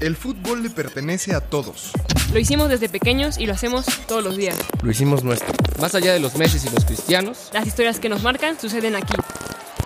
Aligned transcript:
El 0.00 0.16
fútbol 0.16 0.62
le 0.62 0.70
pertenece 0.70 1.34
a 1.34 1.42
todos. 1.42 1.92
Lo 2.32 2.38
hicimos 2.38 2.70
desde 2.70 2.88
pequeños 2.88 3.36
y 3.36 3.44
lo 3.44 3.52
hacemos 3.52 3.84
todos 4.08 4.24
los 4.24 4.34
días. 4.34 4.56
Lo 4.82 4.90
hicimos 4.90 5.22
nuestro. 5.22 5.52
Más 5.78 5.94
allá 5.94 6.14
de 6.14 6.20
los 6.20 6.36
Messi 6.36 6.66
y 6.66 6.74
los 6.74 6.86
cristianos, 6.86 7.50
Las 7.52 7.66
historias 7.66 8.00
que 8.00 8.08
nos 8.08 8.22
marcan 8.22 8.58
suceden 8.58 8.96
aquí. 8.96 9.12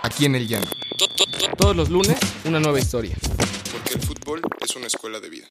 Aquí 0.03 0.25
en 0.25 0.35
el 0.35 0.47
llano. 0.47 0.67
todos 1.57 1.75
los 1.75 1.89
lunes, 1.89 2.17
una 2.45 2.61
nueva 2.61 2.79
historia. 2.79 3.13
Porque 3.73 3.95
el 3.95 4.01
fútbol 4.01 4.41
es 4.61 4.73
una 4.77 4.87
escuela 4.87 5.19
de 5.19 5.29
vida. 5.29 5.47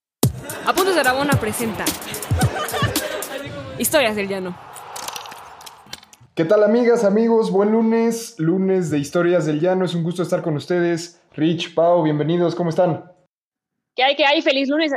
Apuntes 0.65 0.95
de 0.95 1.01
Aragona 1.01 1.39
presenta 1.39 1.85
Historias 3.79 4.17
del 4.17 4.29
Llano. 4.29 4.57
¿Qué 6.35 6.47
tal 6.47 6.65
amigas, 6.65 7.05
amigos? 7.05 7.51
Buen 7.51 7.71
lunes, 7.71 8.37
lunes 8.39 8.89
de 8.89 8.99
Historias 8.99 9.45
del 9.45 9.61
Llano. 9.61 9.85
Es 9.85 9.95
un 9.95 10.03
gusto 10.03 10.23
estar 10.23 10.41
con 10.43 10.57
ustedes. 10.57 11.21
Rich, 11.37 11.75
Pau, 11.75 12.03
bienvenidos, 12.03 12.55
¿cómo 12.55 12.71
están? 12.71 13.14
Que 13.95 14.03
hay, 14.03 14.17
que 14.17 14.25
hay, 14.25 14.43
feliz 14.43 14.69
lunes. 14.69 14.93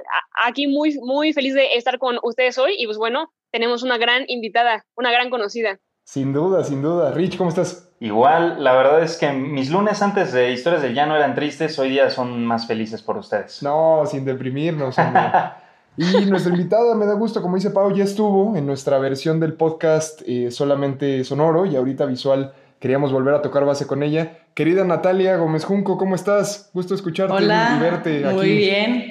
Aquí 0.46 0.68
muy, 0.68 0.98
muy 1.02 1.34
feliz 1.34 1.54
de 1.54 1.76
estar 1.76 2.00
con 2.00 2.18
ustedes 2.24 2.58
hoy. 2.58 2.76
Y 2.78 2.86
pues 2.86 2.98
bueno, 2.98 3.32
tenemos 3.52 3.84
una 3.84 3.98
gran 3.98 4.24
invitada, 4.28 4.86
una 4.96 5.12
gran 5.12 5.30
conocida. 5.30 5.80
Sin 6.04 6.34
duda, 6.34 6.64
sin 6.64 6.82
duda. 6.82 7.12
Rich, 7.12 7.38
¿cómo 7.38 7.50
estás? 7.50 7.92
Igual, 8.00 8.64
la 8.64 8.74
verdad 8.74 9.04
es 9.04 9.18
que 9.18 9.32
mis 9.32 9.70
lunes 9.72 10.02
antes 10.02 10.32
de 10.32 10.52
Historias 10.52 10.82
del 10.82 10.94
Llano 10.94 11.16
eran 11.16 11.36
tristes, 11.36 11.78
hoy 11.80 11.90
día 11.90 12.10
son 12.10 12.46
más 12.46 12.68
felices 12.68 13.02
por 13.02 13.18
ustedes. 13.18 13.62
No, 13.64 14.04
sin 14.06 14.24
deprimirnos, 14.24 14.98
hombre. 14.98 15.22
Y 16.00 16.26
nuestra 16.28 16.52
invitada, 16.54 16.94
me 16.94 17.08
da 17.08 17.14
gusto, 17.14 17.42
como 17.42 17.56
dice 17.56 17.72
Pau, 17.72 17.92
ya 17.92 18.04
estuvo 18.04 18.56
en 18.56 18.68
nuestra 18.68 19.00
versión 19.00 19.40
del 19.40 19.54
podcast 19.54 20.22
eh, 20.28 20.52
solamente 20.52 21.24
sonoro 21.24 21.66
y 21.66 21.76
ahorita 21.76 22.06
visual. 22.06 22.54
Queríamos 22.80 23.12
volver 23.12 23.34
a 23.34 23.42
tocar 23.42 23.66
base 23.66 23.88
con 23.88 24.04
ella. 24.04 24.40
Querida 24.54 24.84
Natalia 24.84 25.36
Gómez 25.38 25.66
Junco, 25.66 25.98
¿cómo 25.98 26.16
estás? 26.16 26.70
Gusto 26.74 26.94
escucharte 26.94 27.34
Hola, 27.34 27.76
y 27.78 27.82
verte 27.82 28.26
aquí. 28.26 28.36
muy 28.36 28.56
bien. 28.56 29.06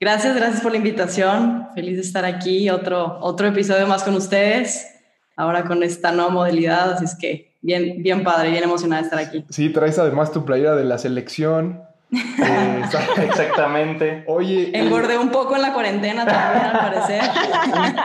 Gracias, 0.00 0.36
gracias 0.36 0.60
por 0.60 0.72
la 0.72 0.78
invitación. 0.78 1.68
Feliz 1.74 1.96
de 1.96 2.02
estar 2.02 2.24
aquí, 2.24 2.68
otro, 2.70 3.18
otro 3.20 3.48
episodio 3.48 3.86
más 3.86 4.04
con 4.04 4.14
ustedes. 4.14 4.86
Ahora 5.34 5.64
con 5.64 5.82
esta 5.82 6.12
nueva 6.12 6.30
modalidad, 6.30 6.92
así 6.92 7.04
es 7.04 7.16
que 7.18 7.56
bien, 7.62 8.02
bien 8.02 8.22
padre, 8.22 8.50
bien 8.50 8.64
emocionada 8.64 9.02
de 9.02 9.08
estar 9.08 9.18
aquí. 9.18 9.44
Sí, 9.48 9.70
traes 9.70 9.98
además 9.98 10.32
tu 10.32 10.44
playera 10.44 10.76
de 10.76 10.84
la 10.84 10.98
selección. 10.98 11.82
Eh, 12.10 12.82
Exactamente. 13.22 14.24
Oye, 14.26 14.68
eh, 14.68 14.80
Engordé 14.80 15.18
un 15.18 15.30
poco 15.30 15.56
en 15.56 15.62
la 15.62 15.72
cuarentena 15.74 16.24
también, 16.24 16.64
al 16.64 16.72
parecer. 16.72 17.22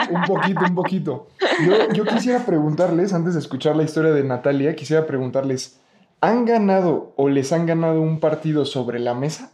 un, 0.09 0.15
un 0.17 0.23
poquito, 0.23 0.61
un 0.65 0.75
poquito. 0.75 1.27
Yo, 1.65 1.89
yo 1.93 2.05
quisiera 2.05 2.39
preguntarles, 2.39 3.13
antes 3.13 3.33
de 3.33 3.39
escuchar 3.39 3.75
la 3.75 3.83
historia 3.83 4.11
de 4.11 4.23
Natalia, 4.23 4.75
quisiera 4.75 5.05
preguntarles, 5.05 5.79
¿han 6.21 6.45
ganado 6.45 7.13
o 7.15 7.29
les 7.29 7.53
han 7.53 7.65
ganado 7.65 8.01
un 8.01 8.19
partido 8.19 8.65
sobre 8.65 8.99
la 8.99 9.13
mesa? 9.13 9.51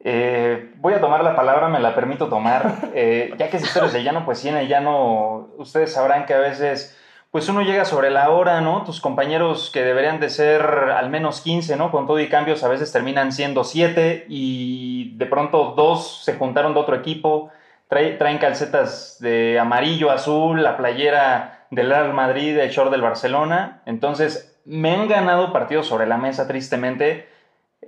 Eh, 0.00 0.72
voy 0.76 0.94
a 0.94 1.00
tomar 1.00 1.24
la 1.24 1.34
palabra, 1.34 1.68
me 1.68 1.80
la 1.80 1.94
permito 1.94 2.28
tomar. 2.28 2.90
Eh, 2.94 3.32
ya 3.38 3.48
que 3.50 3.56
es 3.56 3.64
Historias 3.64 3.92
del 3.92 4.04
Llano, 4.04 4.24
pues 4.24 4.38
sí, 4.38 4.48
en 4.48 4.56
el 4.56 4.68
llano, 4.68 5.48
ustedes 5.58 5.92
sabrán 5.92 6.26
que 6.26 6.34
a 6.34 6.38
veces, 6.38 6.96
pues 7.30 7.48
uno 7.48 7.60
llega 7.62 7.84
sobre 7.84 8.10
la 8.10 8.30
hora, 8.30 8.60
¿no? 8.60 8.84
Tus 8.84 9.00
compañeros 9.00 9.70
que 9.72 9.82
deberían 9.82 10.18
de 10.20 10.30
ser 10.30 10.62
al 10.62 11.10
menos 11.10 11.40
15, 11.42 11.76
¿no? 11.76 11.90
Con 11.90 12.06
todo 12.06 12.18
y 12.20 12.28
cambios, 12.28 12.64
a 12.64 12.68
veces 12.68 12.90
terminan 12.92 13.32
siendo 13.32 13.64
7 13.64 14.24
y 14.28 15.16
de 15.16 15.26
pronto 15.26 15.74
dos 15.76 16.22
se 16.24 16.34
juntaron 16.36 16.72
de 16.74 16.80
otro 16.80 16.96
equipo, 16.96 17.50
trae- 17.90 18.16
traen 18.18 18.38
calcetas 18.38 19.18
de 19.20 19.58
amarillo, 19.60 20.10
azul, 20.10 20.62
la 20.62 20.76
playera 20.78 21.66
del 21.70 21.90
Real 21.90 22.14
Madrid, 22.14 22.56
el 22.58 22.70
short 22.70 22.90
del 22.90 23.02
Barcelona. 23.02 23.82
Entonces, 23.84 24.58
me 24.64 24.94
han 24.94 25.06
ganado 25.08 25.52
partidos 25.52 25.86
sobre 25.86 26.06
la 26.06 26.16
mesa, 26.16 26.46
tristemente. 26.46 27.28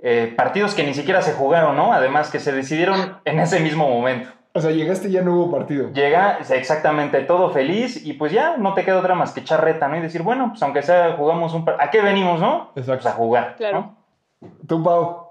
Eh, 0.03 0.33
partidos 0.37 0.73
que 0.75 0.83
ni 0.83 0.93
siquiera 0.93 1.21
se 1.21 1.33
jugaron, 1.33 1.75
¿no? 1.75 1.93
Además 1.93 2.29
que 2.31 2.39
se 2.39 2.51
decidieron 2.51 3.17
en 3.25 3.39
ese 3.39 3.59
mismo 3.59 3.87
momento. 3.89 4.29
O 4.53 4.59
sea, 4.59 4.71
llegaste 4.71 5.07
y 5.07 5.11
ya 5.13 5.21
no 5.21 5.33
hubo 5.35 5.51
partido. 5.51 5.91
Llega 5.93 6.39
exactamente 6.49 7.21
todo 7.21 7.51
feliz 7.51 8.05
y 8.05 8.13
pues 8.13 8.31
ya 8.33 8.57
no 8.57 8.73
te 8.73 8.83
queda 8.83 8.99
otra 8.99 9.15
más 9.15 9.31
que 9.31 9.39
echar 9.39 9.63
reta, 9.63 9.87
¿no? 9.87 9.95
Y 9.97 10.01
decir, 10.01 10.23
bueno, 10.23 10.49
pues 10.49 10.61
aunque 10.63 10.81
sea 10.81 11.13
jugamos 11.13 11.53
un... 11.53 11.63
par- 11.63 11.77
¿A 11.79 11.89
qué 11.89 12.01
venimos, 12.01 12.39
no? 12.39 12.71
Exacto. 12.75 13.03
Pues 13.03 13.05
a 13.05 13.11
jugar, 13.17 13.55
Claro. 13.55 13.95
¿no? 14.41 14.49
Tú, 14.67 14.83
Pau. 14.83 15.27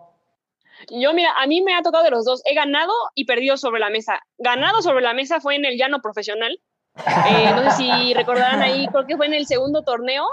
Yo, 0.91 1.12
mira, 1.12 1.33
a 1.39 1.47
mí 1.47 1.61
me 1.61 1.75
ha 1.75 1.83
tocado 1.83 2.05
de 2.05 2.11
los 2.11 2.25
dos. 2.25 2.41
He 2.47 2.55
ganado 2.55 2.93
y 3.15 3.27
perdido 3.27 3.56
sobre 3.59 3.81
la 3.81 3.91
mesa. 3.91 4.21
Ganado 4.39 4.81
sobre 4.81 5.03
la 5.03 5.12
mesa 5.12 5.41
fue 5.41 5.56
en 5.56 5.66
el 5.66 5.77
llano 5.77 6.00
profesional. 6.00 6.59
Eh, 6.97 7.50
no 7.55 7.71
sé 7.71 7.77
si 7.77 8.15
recordarán 8.15 8.62
ahí, 8.62 8.87
creo 8.89 9.06
que 9.06 9.16
fue 9.19 9.27
en 9.27 9.34
el 9.34 9.47
segundo 9.47 9.83
torneo, 9.83 10.25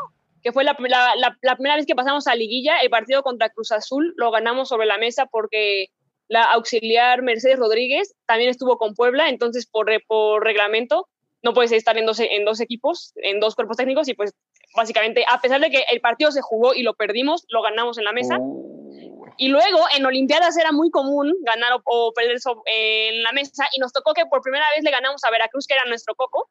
que 0.41 0.53
fue 0.53 0.63
la, 0.63 0.77
la- 0.79 1.15
la- 1.17 1.37
la 1.41 1.55
primera 1.55 1.75
vez 1.75 1.85
que 1.85 1.95
pasamos 1.95 2.27
a 2.27 2.35
liguilla. 2.35 2.79
El 2.79 2.89
partido 2.89 3.21
contra 3.23 3.49
Cruz 3.49 3.73
Azul 3.73 4.13
lo 4.15 4.31
ganamos 4.31 4.69
sobre 4.69 4.85
la 4.87 4.97
mesa 4.97 5.25
porque 5.25 5.87
la 6.27 6.43
auxiliar 6.43 7.21
Mercedes 7.21 7.57
Rodríguez 7.57 8.15
también 8.25 8.49
estuvo 8.49 8.77
con 8.77 8.95
Puebla, 8.95 9.29
entonces 9.29 9.65
por, 9.65 9.87
re- 9.87 10.03
por 10.07 10.43
reglamento 10.43 11.07
no 11.43 11.53
puedes 11.53 11.71
estar 11.71 11.97
en 11.97 12.05
dos, 12.05 12.19
en 12.19 12.45
dos 12.45 12.59
equipos, 12.59 13.13
en 13.17 13.39
dos 13.39 13.55
cuerpos 13.55 13.77
técnicos 13.77 14.07
y 14.07 14.13
pues 14.13 14.33
básicamente, 14.75 15.23
a 15.27 15.39
pesar 15.39 15.61
de 15.61 15.69
que 15.69 15.85
el 15.91 16.01
partido 16.01 16.31
se 16.31 16.41
jugó 16.41 16.73
y 16.73 16.83
lo 16.83 16.93
perdimos, 16.95 17.45
lo 17.49 17.61
ganamos 17.61 17.97
en 17.97 18.03
la 18.03 18.11
mesa. 18.11 18.37
Uy. 18.39 19.13
Y 19.39 19.49
luego 19.49 19.79
en 19.95 20.05
Olimpiadas 20.05 20.57
era 20.57 20.71
muy 20.71 20.89
común 20.89 21.33
ganar 21.41 21.73
o, 21.73 21.81
o 21.85 22.11
perder 22.13 22.37
en 22.65 23.21
la 23.21 23.31
mesa 23.31 23.65
y 23.75 23.79
nos 23.79 23.93
tocó 23.93 24.13
que 24.13 24.25
por 24.25 24.41
primera 24.41 24.65
vez 24.75 24.83
le 24.83 24.91
ganamos 24.91 25.23
a 25.23 25.31
Veracruz, 25.31 25.67
que 25.67 25.75
era 25.75 25.85
nuestro 25.85 26.15
coco. 26.15 26.49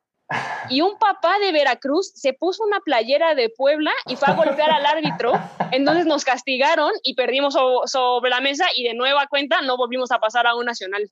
Y 0.68 0.80
un 0.80 0.98
papá 0.98 1.38
de 1.38 1.52
Veracruz 1.52 2.10
se 2.14 2.32
puso 2.32 2.64
una 2.64 2.80
playera 2.80 3.34
de 3.36 3.48
Puebla 3.48 3.92
y 4.06 4.16
fue 4.16 4.28
a 4.28 4.32
golpear 4.34 4.70
al 4.72 4.84
árbitro. 4.84 5.32
Entonces 5.70 6.06
nos 6.06 6.24
castigaron 6.24 6.90
y 7.04 7.14
perdimos 7.14 7.54
so- 7.54 7.82
sobre 7.86 8.30
la 8.30 8.40
mesa 8.40 8.64
y 8.74 8.82
de 8.84 8.94
nueva 8.94 9.26
cuenta 9.28 9.60
no 9.62 9.76
volvimos 9.76 10.10
a 10.10 10.18
pasar 10.18 10.46
a 10.48 10.56
un 10.56 10.64
nacional. 10.64 11.08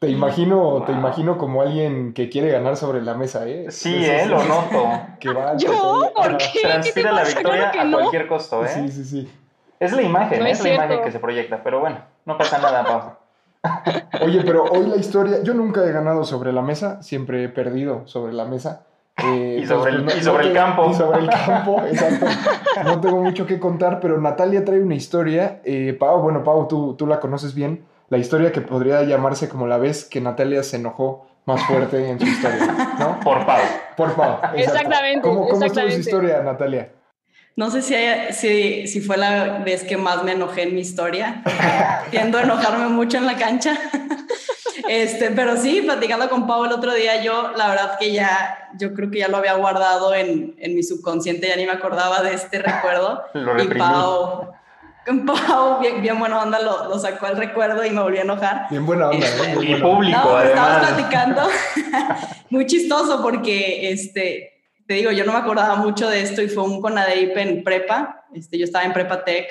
Te 0.00 0.08
imagino, 0.08 0.82
te 0.86 0.92
imagino 0.92 1.36
como 1.36 1.60
alguien 1.60 2.14
que 2.14 2.30
quiere 2.30 2.50
ganar 2.50 2.76
sobre 2.76 3.02
la 3.02 3.14
mesa, 3.14 3.46
¿eh? 3.46 3.66
Sí, 3.70 4.02
Eso 4.02 4.12
¿eh? 4.12 4.20
sí, 4.24 4.28
Lo 4.30 4.42
noto. 4.44 4.90
Que 5.20 5.30
va 5.32 5.56
¿Yo? 5.58 6.10
¿Por 6.14 6.36
qué? 6.38 6.46
¿Qué 6.54 6.60
te 6.62 6.68
Transpira 6.68 7.12
la 7.12 7.20
pasa? 7.20 7.34
victoria 7.38 7.58
Claro 7.60 7.72
que 7.72 7.78
a 7.80 7.84
no. 7.84 7.98
cualquier 7.98 8.26
costo, 8.26 8.64
¿eh? 8.64 8.68
Sí, 8.68 8.88
sí, 8.88 9.04
sí. 9.04 9.32
Es 9.78 9.92
la 9.92 10.02
imagen, 10.02 10.40
No 10.40 10.46
¿eh? 10.46 10.50
es 10.50 10.58
es 10.58 10.64
la 10.64 10.74
imagen 10.74 11.02
que 11.04 11.12
se 11.12 11.18
proyecta, 11.20 11.62
pero 11.62 11.80
bueno, 11.80 12.02
no 12.24 12.36
pasa 12.38 12.58
nada, 12.58 12.82
Pau. 12.82 13.16
Oye, 14.22 14.42
pero 14.44 14.64
hoy 14.64 14.86
la 14.86 14.96
historia, 14.96 15.42
yo 15.42 15.54
nunca 15.54 15.84
he 15.84 15.92
ganado 15.92 16.24
sobre 16.24 16.52
la 16.52 16.62
mesa, 16.62 17.02
siempre 17.02 17.44
he 17.44 17.48
perdido 17.48 18.02
sobre 18.06 18.32
la 18.32 18.44
mesa. 18.44 18.84
Eh, 19.22 19.58
Y 19.62 19.66
sobre 19.66 19.90
el- 19.92 20.04
pues, 20.04 20.16
y 20.16 20.22
sobre 20.22 20.44
el 20.46 20.52
tengo- 20.54 20.64
campo. 20.66 20.90
Y 20.90 20.94
sobre 20.94 21.18
el 21.20 21.28
campo, 21.28 21.82
exacto. 21.86 22.24
No 22.84 23.00
tengo 23.02 23.20
mucho 23.22 23.46
que 23.46 23.60
contar, 23.60 24.00
pero 24.00 24.18
Natalia 24.18 24.64
trae 24.64 24.80
una 24.80 24.94
historia. 24.94 25.60
Eh, 25.64 25.94
Pau, 26.00 26.22
bueno, 26.22 26.42
Pau, 26.42 26.66
tú, 26.66 26.94
tú 26.94 27.06
la 27.06 27.20
conoces 27.20 27.54
bien. 27.54 27.84
La 28.08 28.16
historia 28.16 28.50
que 28.50 28.62
podría 28.62 29.02
llamarse 29.02 29.46
como 29.50 29.66
la 29.66 29.76
vez 29.76 30.06
que 30.06 30.22
Natalia 30.22 30.62
se 30.62 30.76
enojó 30.76 31.26
más 31.44 31.62
fuerte 31.64 32.08
en 32.08 32.18
su 32.18 32.24
historia, 32.24 32.94
¿no? 32.98 33.20
Por 33.20 33.44
Pau. 33.44 33.60
Por 33.94 34.14
Pau. 34.14 34.36
exacto. 34.36 34.56
Exactamente, 34.56 35.20
¿Cómo, 35.20 35.34
cómo 35.40 35.44
estuvo 35.52 35.58
su 35.58 35.64
exactamente. 35.66 36.00
historia, 36.00 36.42
Natalia? 36.42 36.88
No 37.60 37.70
sé 37.70 37.82
si, 37.82 37.94
haya- 37.94 38.32
si, 38.32 38.86
si 38.86 39.02
fue 39.02 39.18
la 39.18 39.58
vez 39.58 39.84
que 39.84 39.98
más 39.98 40.24
me 40.24 40.32
enojé 40.32 40.62
en 40.62 40.74
mi 40.74 40.80
historia. 40.80 41.42
Tiendo 42.10 42.38
a 42.38 42.42
enojarme 42.42 42.86
mucho 42.88 43.18
en 43.18 43.26
la 43.26 43.36
cancha. 43.36 43.78
Este, 44.88 45.30
pero 45.30 45.58
sí, 45.58 45.82
platicando 45.82 46.30
con 46.30 46.46
Pau 46.46 46.64
el 46.64 46.72
otro 46.72 46.94
día, 46.94 47.22
yo 47.22 47.52
la 47.56 47.68
verdad 47.68 47.98
que 47.98 48.12
ya, 48.12 48.70
yo 48.78 48.94
creo 48.94 49.10
que 49.10 49.18
ya 49.18 49.28
lo 49.28 49.36
había 49.36 49.52
guardado 49.54 50.14
en, 50.14 50.54
en 50.58 50.74
mi 50.74 50.82
subconsciente, 50.82 51.48
ya 51.48 51.56
ni 51.56 51.66
me 51.66 51.72
acordaba 51.72 52.22
de 52.22 52.32
este 52.32 52.60
recuerdo. 52.62 53.22
Lo 53.34 53.62
y. 53.62 53.68
Pau, 53.68 54.52
Pau 55.26 55.80
bien, 55.80 56.00
bien 56.00 56.18
buena 56.18 56.40
onda, 56.42 56.60
lo, 56.60 56.88
lo 56.88 56.98
sacó 56.98 57.26
el 57.26 57.36
recuerdo 57.36 57.84
y 57.84 57.90
me 57.90 58.00
volví 58.00 58.18
a 58.18 58.22
enojar. 58.22 58.68
Bien 58.70 58.86
buena 58.86 59.10
onda, 59.10 59.26
¿eh? 59.26 59.54
Muy 59.54 59.66
Y 59.66 59.70
buena 59.72 59.84
público, 59.86 60.18
No, 60.24 60.40
estábamos 60.40 60.76
además. 60.78 60.92
platicando. 60.92 61.48
Muy 62.48 62.64
chistoso 62.66 63.20
porque, 63.22 63.90
este, 63.92 64.59
te 64.90 64.94
digo, 64.94 65.12
yo 65.12 65.24
no 65.24 65.30
me 65.30 65.38
acordaba 65.38 65.76
mucho 65.76 66.10
de 66.10 66.20
esto 66.20 66.42
y 66.42 66.48
fue 66.48 66.64
un 66.64 66.80
Conadeip 66.80 67.36
en 67.36 67.62
prepa. 67.62 68.24
Este, 68.34 68.58
yo 68.58 68.64
estaba 68.64 68.84
en 68.84 68.92
prepa 68.92 69.22
Tech, 69.22 69.46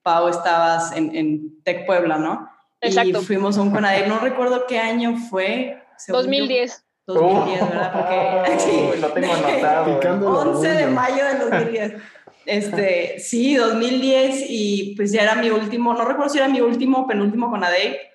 Pau 0.00 0.30
estabas 0.30 0.96
en, 0.96 1.14
en 1.14 1.62
Tech 1.62 1.84
Puebla, 1.84 2.16
¿no? 2.16 2.48
Exacto. 2.80 3.20
Y 3.20 3.24
fuimos 3.26 3.58
a 3.58 3.60
un 3.60 3.70
Conadeip, 3.70 4.06
no 4.06 4.18
recuerdo 4.18 4.66
qué 4.66 4.78
año 4.78 5.18
fue. 5.28 5.78
según 5.98 6.22
yo, 6.22 6.28
2010. 6.28 6.86
2010, 7.06 7.68
¿verdad? 7.68 7.92
Porque 7.92 8.58
sí, 8.60 8.90
lo 8.98 9.08
tengo 9.08 9.34
anotado. 9.34 9.94
Picando 9.94 10.42
el 10.42 10.48
11 10.48 10.68
de 10.68 10.86
mayo 10.86 11.24
de 11.26 11.34
2010. 11.34 11.94
Este, 12.46 13.18
sí, 13.18 13.56
2010 13.56 14.46
y 14.48 14.94
pues 14.96 15.12
ya 15.12 15.20
era 15.20 15.34
mi 15.34 15.50
último, 15.50 15.92
no 15.92 16.06
recuerdo 16.06 16.32
si 16.32 16.38
era 16.38 16.48
mi 16.48 16.62
último 16.62 17.00
o 17.00 17.06
penúltimo 17.06 17.50
con 17.50 17.62
ADEC. 17.62 18.07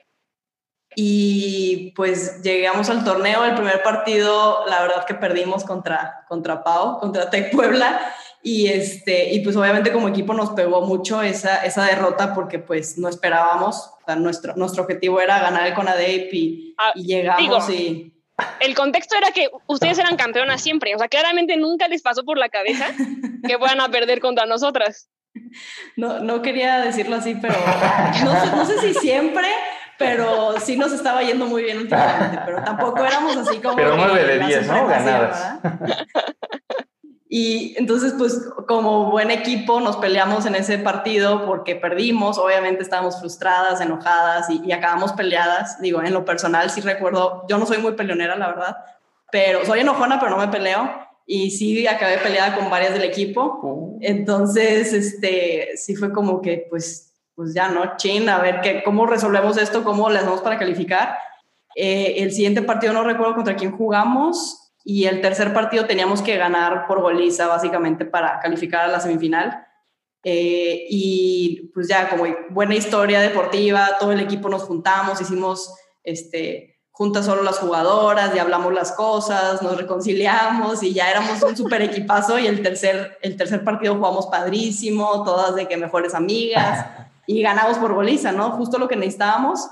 Y 0.96 1.92
pues 1.96 2.42
llegamos 2.42 2.90
al 2.90 3.04
torneo, 3.04 3.44
el 3.46 3.56
primer 3.56 3.82
partido, 3.84 4.66
la 4.68 4.82
verdad 4.82 5.06
que 5.06 5.16
perdimos 5.16 5.64
contra, 5.64 6.26
contra 6.28 6.64
Pau, 6.64 7.00
contra 7.00 7.30
Tec 7.30 7.52
Puebla. 7.52 8.00
Y, 8.46 8.68
este, 8.68 9.34
y 9.34 9.40
pues 9.40 9.56
obviamente 9.56 9.94
como 9.94 10.10
equipo 10.10 10.34
nos 10.34 10.50
pegó 10.50 10.82
mucho 10.82 11.22
esa, 11.22 11.64
esa 11.64 11.86
derrota 11.86 12.34
porque 12.34 12.60
pues 12.60 12.98
no 12.98 13.08
esperábamos, 13.08 13.78
o 13.78 14.06
sea, 14.06 14.18
nuestro, 14.18 14.54
nuestro 14.58 14.84
objetivo 14.84 15.22
era 15.22 15.40
ganar 15.40 15.66
el 15.66 15.74
Conadeip 15.74 16.34
y, 16.34 16.76
Ah, 16.78 16.92
y 16.94 17.06
llegamos 17.06 17.68
digo, 17.68 17.82
y... 17.82 18.14
el 18.60 18.76
contexto 18.76 19.16
era 19.16 19.32
que 19.32 19.50
ustedes 19.68 19.98
eran 19.98 20.18
campeonas 20.18 20.62
siempre, 20.62 20.94
o 20.94 21.00
sea, 21.00 21.08
claramente 21.08 21.56
nunca 21.56 21.88
les 21.88 22.02
pasó 22.02 22.26
por 22.26 22.38
la 22.38 22.50
cabeza 22.50 22.88
que 23.48 23.58
fueran 23.58 23.80
a 23.80 23.90
perder 23.90 24.20
contra 24.20 24.46
nosotras. 24.46 25.10
No, 25.96 26.20
no 26.20 26.42
quería 26.42 26.80
decirlo 26.80 27.16
así, 27.16 27.36
pero 27.36 27.56
no, 28.24 28.56
no 28.56 28.66
sé 28.66 28.80
si 28.82 28.94
siempre, 28.94 29.48
pero 30.04 30.60
sí 30.60 30.78
nos 30.78 30.92
estaba 30.92 31.22
yendo 31.24 31.46
muy 31.46 31.64
bien 31.64 31.80
últimamente, 31.80 32.40
pero 32.46 32.64
tampoco 32.64 33.06
éramos 33.06 33.38
así 33.38 33.58
como... 33.60 33.76
Pero 33.76 33.92
que 33.92 33.98
9 33.98 34.24
de 34.26 34.38
la 34.38 34.48
10, 34.48 34.68
¿no? 34.68 34.88
Ganadas. 34.88 35.62
¿verdad? 35.64 36.08
Y 37.36 37.74
entonces, 37.80 38.14
pues 38.16 38.48
como 38.68 39.10
buen 39.10 39.32
equipo 39.32 39.80
nos 39.80 39.98
peleamos 39.98 40.46
en 40.46 40.54
ese 40.54 40.78
partido 40.78 41.48
porque 41.48 41.76
perdimos, 41.76 42.38
obviamente 42.38 42.84
estábamos 42.84 43.20
frustradas, 43.20 43.82
enojadas 43.82 44.52
y, 44.52 44.62
y 44.64 44.72
acabamos 44.72 45.14
peleadas. 45.14 45.82
Digo, 45.82 46.04
en 46.04 46.14
lo 46.14 46.26
personal 46.26 46.70
sí 46.70 46.82
recuerdo, 46.82 47.44
yo 47.50 47.58
no 47.58 47.66
soy 47.66 47.80
muy 47.80 47.94
peleonera, 47.94 48.36
la 48.36 48.50
verdad, 48.50 48.78
pero 49.32 49.66
soy 49.66 49.80
enojona, 49.80 50.20
pero 50.20 50.30
no 50.30 50.38
me 50.38 50.50
peleo. 50.50 50.92
Y 51.26 51.50
sí 51.50 51.88
acabé 51.88 52.20
peleada 52.20 52.56
con 52.56 52.70
varias 52.70 52.94
del 52.94 53.04
equipo. 53.04 53.60
Uh, 53.64 53.98
Entonces, 54.02 54.94
este, 54.94 55.72
sí 55.76 55.96
fue 55.96 56.14
como 56.14 56.40
que, 56.40 56.68
pues, 56.70 57.13
pues 57.36 57.54
ya, 57.54 57.70
¿no? 57.70 57.98
Chin, 57.98 58.30
a 58.30 58.40
ver 58.40 58.62
qué, 58.62 58.84
cómo 58.84 59.06
resolvemos 59.06 59.58
esto, 59.58 59.84
cómo 59.84 60.10
le 60.10 60.20
hacemos 60.20 60.42
para 60.42 60.58
calificar. 60.58 61.18
Eh, 61.76 62.16
el 62.18 62.32
siguiente 62.32 62.62
partido 62.62 62.94
no 62.94 63.04
recuerdo 63.04 63.36
contra 63.36 63.56
quién 63.56 63.76
jugamos 63.76 64.72
y 64.86 65.06
el 65.06 65.22
tercer 65.22 65.54
partido 65.54 65.86
teníamos 65.86 66.22
que 66.22 66.38
ganar 66.38 66.88
por 66.88 67.02
goliza, 67.02 67.48
básicamente, 67.48 68.06
para 68.06 68.40
calificar 68.40 68.86
a 68.86 68.88
la 68.88 69.00
semifinal. 69.00 69.66
Eh, 70.24 70.86
y 70.90 71.72
pues 71.74 71.88
ya, 71.88 72.10
como 72.10 72.26
buena 72.50 72.76
historia 72.76 73.20
deportiva, 73.20 73.98
todo 74.00 74.12
el 74.12 74.20
equipo 74.20 74.48
nos 74.50 74.64
juntamos, 74.64 75.20
hicimos 75.20 75.74
este, 76.04 76.80
juntas 76.92 77.26
solo 77.26 77.42
las 77.42 77.60
jugadoras 77.60 78.34
y 78.36 78.40
hablamos 78.40 78.74
las 78.74 78.92
cosas, 78.94 79.62
nos 79.62 79.76
reconciliamos 79.78 80.84
y 80.84 80.94
ya 80.94 81.10
éramos 81.10 81.42
un 81.42 81.58
super 81.58 81.82
equipazo 81.82 82.40
y 82.40 82.48
el 82.48 82.62
tercer, 82.62 83.18
el 83.22 83.36
tercer 83.36 83.64
partido 83.64 83.96
jugamos 83.96 84.28
padrísimo, 84.28 85.24
todas 85.24 85.56
de 85.56 85.68
que 85.68 85.76
mejores 85.76 86.14
amigas 86.14 86.86
y 87.28 87.42
ganamos 87.42 87.78
por 87.78 87.94
goliza, 87.94 88.32
¿no? 88.32 88.52
Justo 88.52 88.78
lo 88.78 88.88
que 88.88 88.96
necesitábamos. 88.96 89.68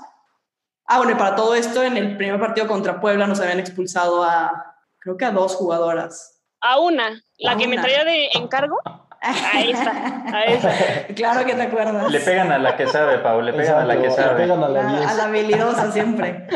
Ah, 0.86 0.98
bueno, 0.98 1.12
y 1.12 1.14
para 1.16 1.34
todo 1.36 1.54
esto, 1.54 1.82
en 1.82 1.96
el 1.96 2.16
primer 2.16 2.38
partido 2.40 2.66
contra 2.66 3.00
Puebla 3.00 3.26
nos 3.26 3.40
habían 3.40 3.60
expulsado 3.60 4.24
a, 4.24 4.74
creo 4.98 5.16
que 5.16 5.24
a 5.24 5.30
dos 5.30 5.54
jugadoras. 5.54 6.40
A 6.60 6.78
una, 6.78 7.10
la 7.38 7.52
A 7.52 7.56
que 7.56 7.66
me 7.68 7.74
una. 7.74 7.82
traía 7.82 8.04
de 8.04 8.28
encargo. 8.34 8.78
A 9.24 9.60
esa, 9.60 9.92
a 10.36 10.44
esa. 10.46 10.72
claro 11.14 11.44
que 11.46 11.54
te 11.54 11.62
acuerdas. 11.62 12.10
Le 12.10 12.18
pegan 12.20 12.50
a 12.50 12.58
la 12.58 12.76
que 12.76 12.88
sabe, 12.88 13.18
Pau, 13.18 13.40
le 13.40 13.52
pegan 13.52 13.78
a 13.78 13.84
la 13.84 13.96
que 14.00 14.06
Exacto, 14.08 14.22
le 14.22 14.26
sabe. 14.38 14.42
pegan 14.42 14.64
a 14.64 14.68
la 14.68 14.82
La- 14.82 14.98
10. 14.98 15.06
a 15.10 15.14
la 15.14 15.24
habilidosa 15.24 15.92
siempre. 15.92 16.48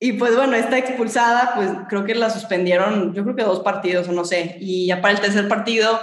Y 0.00 0.12
pues 0.12 0.36
bueno, 0.36 0.54
esta 0.54 0.78
expulsada, 0.78 1.54
pues 1.56 1.70
creo 1.88 2.04
que 2.04 2.14
la 2.14 2.30
suspendieron, 2.30 3.12
yo 3.14 3.24
creo 3.24 3.34
que 3.34 3.42
dos 3.42 3.58
partidos 3.60 4.08
o 4.08 4.12
no 4.12 4.24
sé. 4.24 4.56
Y 4.60 4.86
ya 4.86 5.00
para 5.00 5.14
el 5.14 5.20
tercer 5.20 5.48
partido 5.48 5.98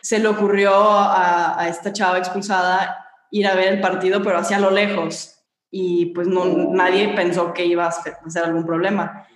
se 0.00 0.18
le 0.18 0.28
ocurrió 0.28 0.72
a, 0.74 1.60
a 1.60 1.68
esta 1.68 1.92
chava 1.92 2.16
expulsada 2.16 3.04
ir 3.30 3.46
a 3.46 3.54
ver 3.54 3.68
el 3.74 3.80
partido, 3.80 4.22
pero 4.22 4.38
hacia 4.38 4.58
lo 4.58 4.70
lejos. 4.70 5.34
Y 5.70 6.06
pues 6.06 6.26
no, 6.28 6.44
nadie 6.46 7.08
pensó 7.14 7.52
que 7.52 7.66
iba 7.66 7.86
a 7.86 7.92
ser 7.92 8.44
algún 8.44 8.64
problema. 8.64 9.26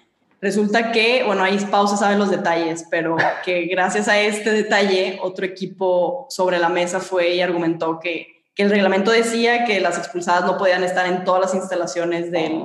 Resulta 0.40 0.90
que, 0.90 1.22
bueno, 1.24 1.44
ahí 1.44 1.56
pausa 1.70 1.96
sabe 1.96 2.16
los 2.18 2.30
detalles, 2.30 2.86
pero 2.90 3.16
que 3.44 3.66
gracias 3.66 4.08
a 4.08 4.18
este 4.18 4.50
detalle, 4.50 5.18
otro 5.22 5.44
equipo 5.46 6.26
sobre 6.30 6.58
la 6.58 6.68
mesa 6.68 6.98
fue 7.00 7.34
y 7.36 7.40
argumentó 7.40 8.00
que, 8.00 8.42
que 8.54 8.64
el 8.64 8.70
reglamento 8.70 9.12
decía 9.12 9.64
que 9.64 9.80
las 9.80 9.98
expulsadas 9.98 10.44
no 10.44 10.58
podían 10.58 10.82
estar 10.82 11.06
en 11.06 11.22
todas 11.24 11.40
las 11.42 11.54
instalaciones 11.54 12.32
del, 12.32 12.64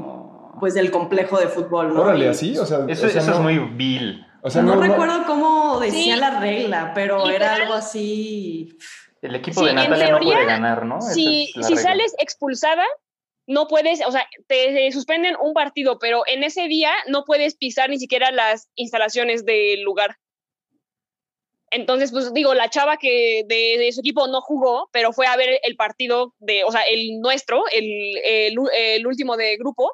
pues, 0.60 0.74
del 0.74 0.90
complejo 0.90 1.38
de 1.40 1.48
fútbol. 1.50 1.94
¿no? 1.94 2.02
Órale, 2.02 2.30
así, 2.30 2.58
o 2.58 2.66
sea, 2.66 2.80
Eso, 2.88 3.06
o 3.06 3.10
sea, 3.10 3.22
eso 3.22 3.32
es 3.32 3.38
no- 3.38 3.44
muy 3.44 3.60
vil. 3.60 4.26
o 4.42 4.50
sea, 4.50 4.64
no, 4.64 4.76
no- 4.76 4.82
recuerdo 4.82 5.26
cómo 5.28 5.80
decía 5.80 6.16
Sí. 6.16 6.20
la 6.20 6.40
regla, 6.40 6.92
pero 6.96 7.30
era 7.30 7.54
algo 7.54 7.74
así. 7.76 8.76
El 9.22 9.36
equipo 9.36 9.62
Sí, 9.62 9.68
de 9.68 9.74
Natalia 9.74 10.12
no 10.12 10.20
teoría, 10.20 10.34
puede 10.36 10.46
ganar, 10.46 10.86
¿no? 10.86 11.02
Si, 11.02 11.46
es 11.46 11.56
la 11.56 11.64
si 11.64 11.76
regla. 11.76 11.90
sales 11.90 12.16
expulsada, 12.20 12.86
no 13.48 13.68
puedes, 13.68 14.06
o 14.06 14.12
sea, 14.12 14.28
te, 14.48 14.92
suspenden 14.92 15.36
un 15.42 15.54
partido, 15.54 16.00
pero 16.00 16.24
en 16.28 16.44
ese 16.44 16.68
día 16.68 16.92
no 17.08 17.24
puedes 17.26 17.56
pisar 17.56 17.90
ni 17.90 17.98
siquiera 17.98 18.32
las 18.32 18.70
instalaciones 18.76 19.46
del 19.46 19.82
lugar. 19.82 20.18
Entonces, 21.70 22.12
pues 22.12 22.34
digo, 22.34 22.54
la 22.54 22.70
chava 22.70 22.98
que 22.98 23.44
de, 23.48 23.78
de 23.78 23.92
su 23.92 24.02
equipo 24.02 24.28
no 24.28 24.42
jugó, 24.42 24.90
pero 24.92 25.12
fue 25.12 25.28
a 25.28 25.36
ver 25.36 25.60
el 25.64 25.76
partido 25.76 26.34
de, 26.40 26.64
o 26.64 26.72
sea, 26.72 26.82
el 26.82 27.20
nuestro, 27.20 27.64
el, 27.74 28.18
el, 28.24 29.08
último 29.08 29.36
de 29.36 29.58
grupo, 29.58 29.92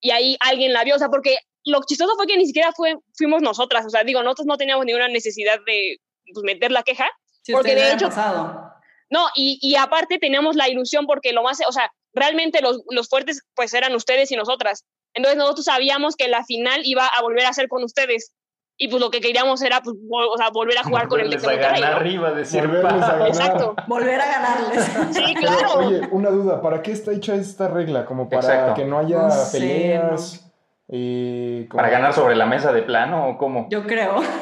y 0.00 0.10
ahí 0.10 0.36
alguien 0.40 0.72
la 0.72 0.84
vio, 0.84 0.96
o 0.96 0.98
sea, 0.98 1.08
porque 1.08 1.38
lo 1.64 1.80
chistoso 1.86 2.14
fue 2.16 2.26
que 2.26 2.36
ni 2.36 2.46
siquiera 2.46 2.72
fue, 2.72 2.96
fuimos 3.16 3.42
nosotras, 3.42 3.86
o 3.86 3.90
sea, 3.90 4.04
digo, 4.04 4.22
nosotros 4.22 4.46
no 4.46 4.58
teníamos 4.58 4.84
ninguna 4.84 5.08
necesidad 5.08 5.58
de 5.66 5.96
pues, 6.32 6.44
meter 6.44 6.72
la 6.72 6.82
queja, 6.82 7.10
Si 7.48 7.52
Porque 7.54 7.74
de 7.74 7.92
hecho- 7.94 8.08
pasado. 8.08 8.74
no, 9.10 9.26
y, 9.34 9.58
y 9.62 9.76
aparte 9.76 10.18
teníamos 10.18 10.54
la 10.54 10.68
ilusión 10.68 11.06
porque 11.06 11.32
lo 11.32 11.42
más, 11.42 11.58
o 11.66 11.72
sea, 11.72 11.90
realmente 12.12 12.60
los, 12.60 12.82
los 12.90 13.08
fuertes 13.08 13.40
pues 13.54 13.72
eran 13.72 13.94
ustedes 13.94 14.30
y 14.32 14.36
nosotras. 14.36 14.84
Entonces 15.14 15.38
nosotros 15.38 15.64
sabíamos 15.64 16.14
que 16.14 16.28
la 16.28 16.44
final 16.44 16.82
iba 16.84 17.06
a 17.06 17.22
volver 17.22 17.46
a 17.46 17.52
ser 17.54 17.68
con 17.68 17.82
ustedes. 17.84 18.32
Y 18.76 18.88
pues 18.88 19.00
lo 19.00 19.10
que 19.10 19.20
queríamos 19.22 19.62
era 19.62 19.80
pues, 19.80 19.96
vol- 19.96 20.28
o 20.30 20.36
sea, 20.36 20.50
volver 20.50 20.76
a 20.76 20.82
jugar 20.84 21.08
con 21.08 21.20
el 21.20 21.30
Tec 21.30 21.40
Volverles 21.42 21.80
¿no? 21.80 21.86
arriba, 21.86 22.30
decir 22.32 22.66
Volverles 22.66 23.02
a 23.02 23.12
ganar. 23.12 23.28
Exacto. 23.28 23.74
Volver 23.88 24.20
a 24.20 24.26
ganarles. 24.26 24.84
Sí, 25.16 25.34
Pero, 25.34 25.40
claro. 25.40 25.72
oye, 25.78 26.00
una 26.12 26.28
duda, 26.30 26.60
¿para 26.60 26.82
qué 26.82 26.92
está 26.92 27.12
hecha 27.12 27.34
esta 27.34 27.66
regla? 27.68 28.04
Como 28.04 28.28
para 28.28 28.42
Exacto. 28.42 28.74
que 28.74 28.84
no 28.84 28.98
haya 28.98 29.22
No 29.22 29.30
sé, 29.30 29.58
peleas. 29.58 30.47
Como- 30.88 31.68
¿Para 31.82 31.90
ganar 31.90 32.14
sobre 32.14 32.34
la 32.34 32.46
mesa 32.46 32.72
de 32.72 32.82
plano 32.82 33.28
o 33.28 33.38
cómo? 33.38 33.66
Yo 33.70 33.86
creo. 33.86 34.16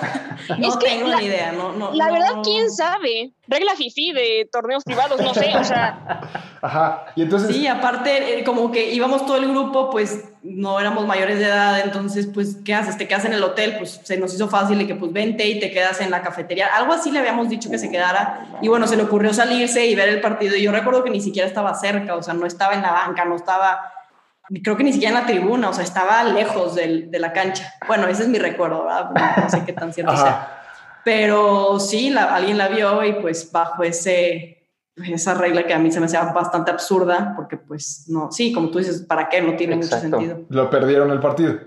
No 0.58 0.68
Es 0.68 0.76
que 0.76 0.86
tengo 0.86 1.08
la- 1.08 1.16
ni 1.16 1.24
idea. 1.24 1.50
No, 1.52 1.72
no, 1.72 1.92
La 1.94 2.06
no- 2.06 2.12
verdad, 2.12 2.28
quién 2.44 2.70
sabe. 2.70 3.32
Regla 3.48 3.72
fifi 3.74 4.12
de 4.12 4.48
torneos 4.52 4.84
privados, 4.84 5.20
no 5.20 5.32
sé, 5.34 5.50
o 5.56 5.64
sea, 5.64 6.20
Ajá, 6.62 7.06
y 7.16 7.22
entonces. 7.22 7.54
Sí, 7.56 7.66
aparte, 7.66 8.38
eh, 8.40 8.44
como 8.44 8.70
que 8.70 8.92
íbamos 8.92 9.24
todo 9.26 9.36
el 9.38 9.48
grupo, 9.50 9.90
pues 9.90 10.24
no 10.42 10.78
éramos 10.78 11.06
mayores 11.06 11.38
de 11.38 11.46
edad, 11.46 11.80
entonces, 11.80 12.28
pues, 12.32 12.58
¿qué 12.64 12.74
haces? 12.74 12.96
¿Te 12.98 13.08
quedas 13.08 13.24
en 13.24 13.32
el 13.32 13.42
hotel? 13.42 13.76
Pues 13.78 14.00
se 14.04 14.16
nos 14.18 14.32
hizo 14.34 14.46
fácil 14.48 14.80
y 14.80 14.86
que, 14.86 14.94
pues, 14.94 15.12
vente 15.12 15.46
y 15.48 15.58
te 15.58 15.70
quedas 15.72 16.00
en 16.00 16.10
la 16.10 16.22
cafetería. 16.22 16.68
Algo 16.76 16.92
así 16.92 17.10
le 17.10 17.18
habíamos 17.18 17.48
dicho 17.48 17.70
que 17.70 17.78
se 17.78 17.90
quedara. 17.90 18.46
Y 18.62 18.68
bueno, 18.68 18.86
se 18.86 18.96
le 18.96 19.02
ocurrió 19.04 19.32
salirse 19.34 19.86
y 19.86 19.94
ver 19.96 20.08
el 20.10 20.20
partido. 20.20 20.54
Y 20.54 20.62
yo 20.62 20.70
recuerdo 20.70 21.02
que 21.02 21.10
ni 21.10 21.20
siquiera 21.20 21.48
estaba 21.48 21.74
cerca, 21.74 22.14
o 22.14 22.22
sea, 22.22 22.34
no 22.34 22.46
estaba 22.46 22.74
en 22.74 22.82
la 22.82 22.92
banca, 22.92 23.24
no 23.24 23.34
estaba, 23.36 23.80
creo 24.62 24.76
que 24.76 24.84
ni 24.84 24.92
siquiera 24.92 25.14
en 25.16 25.20
la 25.22 25.26
tribuna, 25.26 25.70
o 25.70 25.72
sea, 25.72 25.84
estaba 25.84 26.22
lejos 26.24 26.74
del- 26.74 27.10
de 27.10 27.18
la 27.18 27.32
cancha. 27.32 27.72
Bueno, 27.86 28.06
ese 28.08 28.22
es 28.24 28.28
mi 28.28 28.38
recuerdo, 28.38 28.84
¿verdad? 28.84 29.10
No 29.42 29.50
sé 29.50 29.64
qué 29.64 29.72
tan 29.72 29.92
cierto 29.92 30.12
Ajá. 30.12 30.22
sea. 30.22 30.62
Pero 31.04 31.78
sí, 31.78 32.10
la- 32.10 32.34
alguien 32.34 32.58
la 32.58 32.68
vio 32.68 33.02
y 33.04 33.12
pues 33.14 33.50
bajo 33.52 33.82
ese, 33.84 34.68
esa 34.96 35.34
regla 35.34 35.64
que 35.66 35.74
a 35.74 35.78
mí 35.78 35.92
se 35.92 36.00
me 36.00 36.06
hacía 36.06 36.22
bastante 36.24 36.70
absurda, 36.70 37.34
porque 37.36 37.56
pues 37.56 38.06
no, 38.08 38.32
sí, 38.32 38.52
como 38.52 38.70
tú 38.70 38.78
dices, 38.78 39.02
¿para 39.02 39.28
qué? 39.28 39.40
No 39.42 39.54
tiene 39.56 39.76
Exacto. 39.76 40.06
mucho 40.18 40.18
sentido. 40.18 40.46
Lo 40.48 40.68
perdieron 40.70 41.10
el 41.10 41.20
partido. 41.20 41.58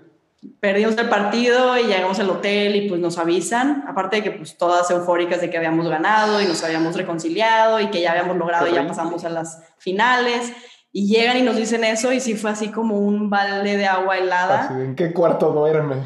Perdimos 0.61 0.97
el 0.97 1.09
partido 1.09 1.77
y 1.77 1.83
llegamos 1.83 2.17
al 2.19 2.29
hotel 2.29 2.75
y 2.77 2.87
pues 2.87 3.01
nos 3.01 3.17
avisan, 3.17 3.83
aparte 3.87 4.17
de 4.17 4.23
que 4.23 4.31
pues 4.31 4.57
todas 4.57 4.89
eufóricas 4.89 5.41
de 5.41 5.49
que 5.49 5.57
habíamos 5.57 5.87
ganado 5.89 6.41
y 6.41 6.45
nos 6.45 6.63
habíamos 6.63 6.95
reconciliado 6.95 7.79
y 7.81 7.87
que 7.91 7.99
ya 8.01 8.11
habíamos 8.11 8.37
logrado 8.37 8.67
y 8.67 8.73
ya 8.73 8.87
pasamos 8.87 9.25
a 9.25 9.29
las 9.29 9.61
finales. 9.77 10.53
Y 10.91 11.07
llegan 11.07 11.37
y 11.37 11.41
nos 11.43 11.55
dicen 11.55 11.83
eso 11.83 12.11
y 12.11 12.19
sí 12.19 12.35
fue 12.35 12.49
así 12.51 12.69
como 12.71 12.97
un 12.97 13.29
balde 13.29 13.77
de 13.77 13.85
agua 13.85 14.17
helada. 14.17 14.61
Así 14.65 14.73
¿En 14.73 14.95
qué 14.95 15.13
cuarto 15.13 15.51
duerme? 15.51 15.97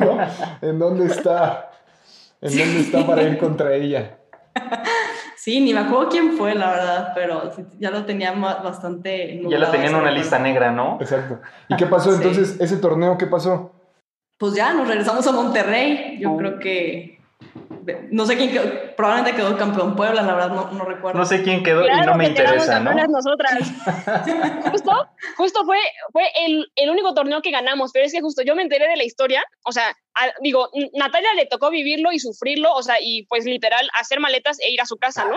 ¿No? 0.00 0.18
¿En 0.68 0.78
dónde 0.78 1.06
está? 1.06 1.70
¿En 2.40 2.50
dónde 2.56 2.80
está 2.80 3.06
para 3.06 3.22
ir 3.22 3.38
contra 3.38 3.74
ella? 3.74 4.18
Sí, 5.36 5.60
ni 5.60 5.72
me 5.72 5.80
acuerdo 5.80 6.08
quién 6.10 6.32
fue, 6.36 6.54
la 6.54 6.70
verdad, 6.70 7.12
pero 7.14 7.50
ya 7.78 7.90
lo 7.90 8.04
tenía 8.04 8.32
ma- 8.32 8.56
bastante. 8.56 9.40
Ya 9.48 9.58
la 9.58 9.70
tenían 9.70 9.90
en 9.90 9.94
una 9.94 10.04
recuerdo. 10.04 10.18
lista 10.18 10.38
negra, 10.38 10.72
¿no? 10.72 10.98
Exacto. 11.00 11.40
¿Y 11.68 11.76
qué 11.76 11.86
pasó 11.86 12.10
Sí. 12.10 12.16
entonces? 12.16 12.60
¿Ese 12.60 12.76
torneo 12.76 13.16
qué 13.16 13.26
pasó? 13.26 13.72
Pues 14.36 14.54
ya 14.54 14.74
nos 14.74 14.86
regresamos 14.88 15.26
a 15.26 15.32
Monterrey. 15.32 16.18
Yo 16.20 16.32
Oh. 16.32 16.36
creo 16.36 16.58
que. 16.58 17.17
No 18.10 18.26
sé 18.26 18.36
quién 18.36 18.50
quedó, 18.50 18.94
probablemente 18.96 19.36
quedó 19.36 19.56
campeón 19.56 19.96
Puebla, 19.96 20.22
la 20.22 20.34
verdad 20.34 20.50
no, 20.50 20.70
no 20.72 20.84
recuerdo. 20.84 21.18
No 21.18 21.24
sé 21.24 21.42
quién 21.42 21.62
quedó 21.62 21.84
y 21.84 21.88
claro 21.88 22.12
no 22.12 22.16
me 22.16 22.24
que 22.24 22.30
interesa, 22.30 22.80
¿no? 22.80 22.92
nosotras. 23.08 23.58
justo, 24.70 25.08
justo 25.36 25.64
fue, 25.64 25.78
fue 26.12 26.24
el, 26.44 26.70
el 26.76 26.90
único 26.90 27.14
torneo 27.14 27.40
que 27.42 27.50
ganamos, 27.50 27.90
pero 27.92 28.06
es 28.06 28.12
que 28.12 28.20
justo 28.20 28.42
yo 28.42 28.54
me 28.54 28.62
enteré 28.62 28.88
de 28.88 28.96
la 28.96 29.04
historia, 29.04 29.42
o 29.64 29.72
sea, 29.72 29.94
a- 30.14 30.32
digo, 30.40 30.70
Natalia 30.94 31.34
le 31.34 31.46
tocó 31.46 31.70
vivirlo 31.70 32.12
y 32.12 32.18
sufrirlo, 32.18 32.72
o 32.74 32.82
sea, 32.82 32.96
y 33.00 33.26
pues 33.26 33.44
literal 33.44 33.88
hacer 33.94 34.20
maletas 34.20 34.58
e 34.60 34.70
ir 34.70 34.80
a 34.80 34.86
su 34.86 34.96
casa, 34.96 35.24
¿no? 35.24 35.36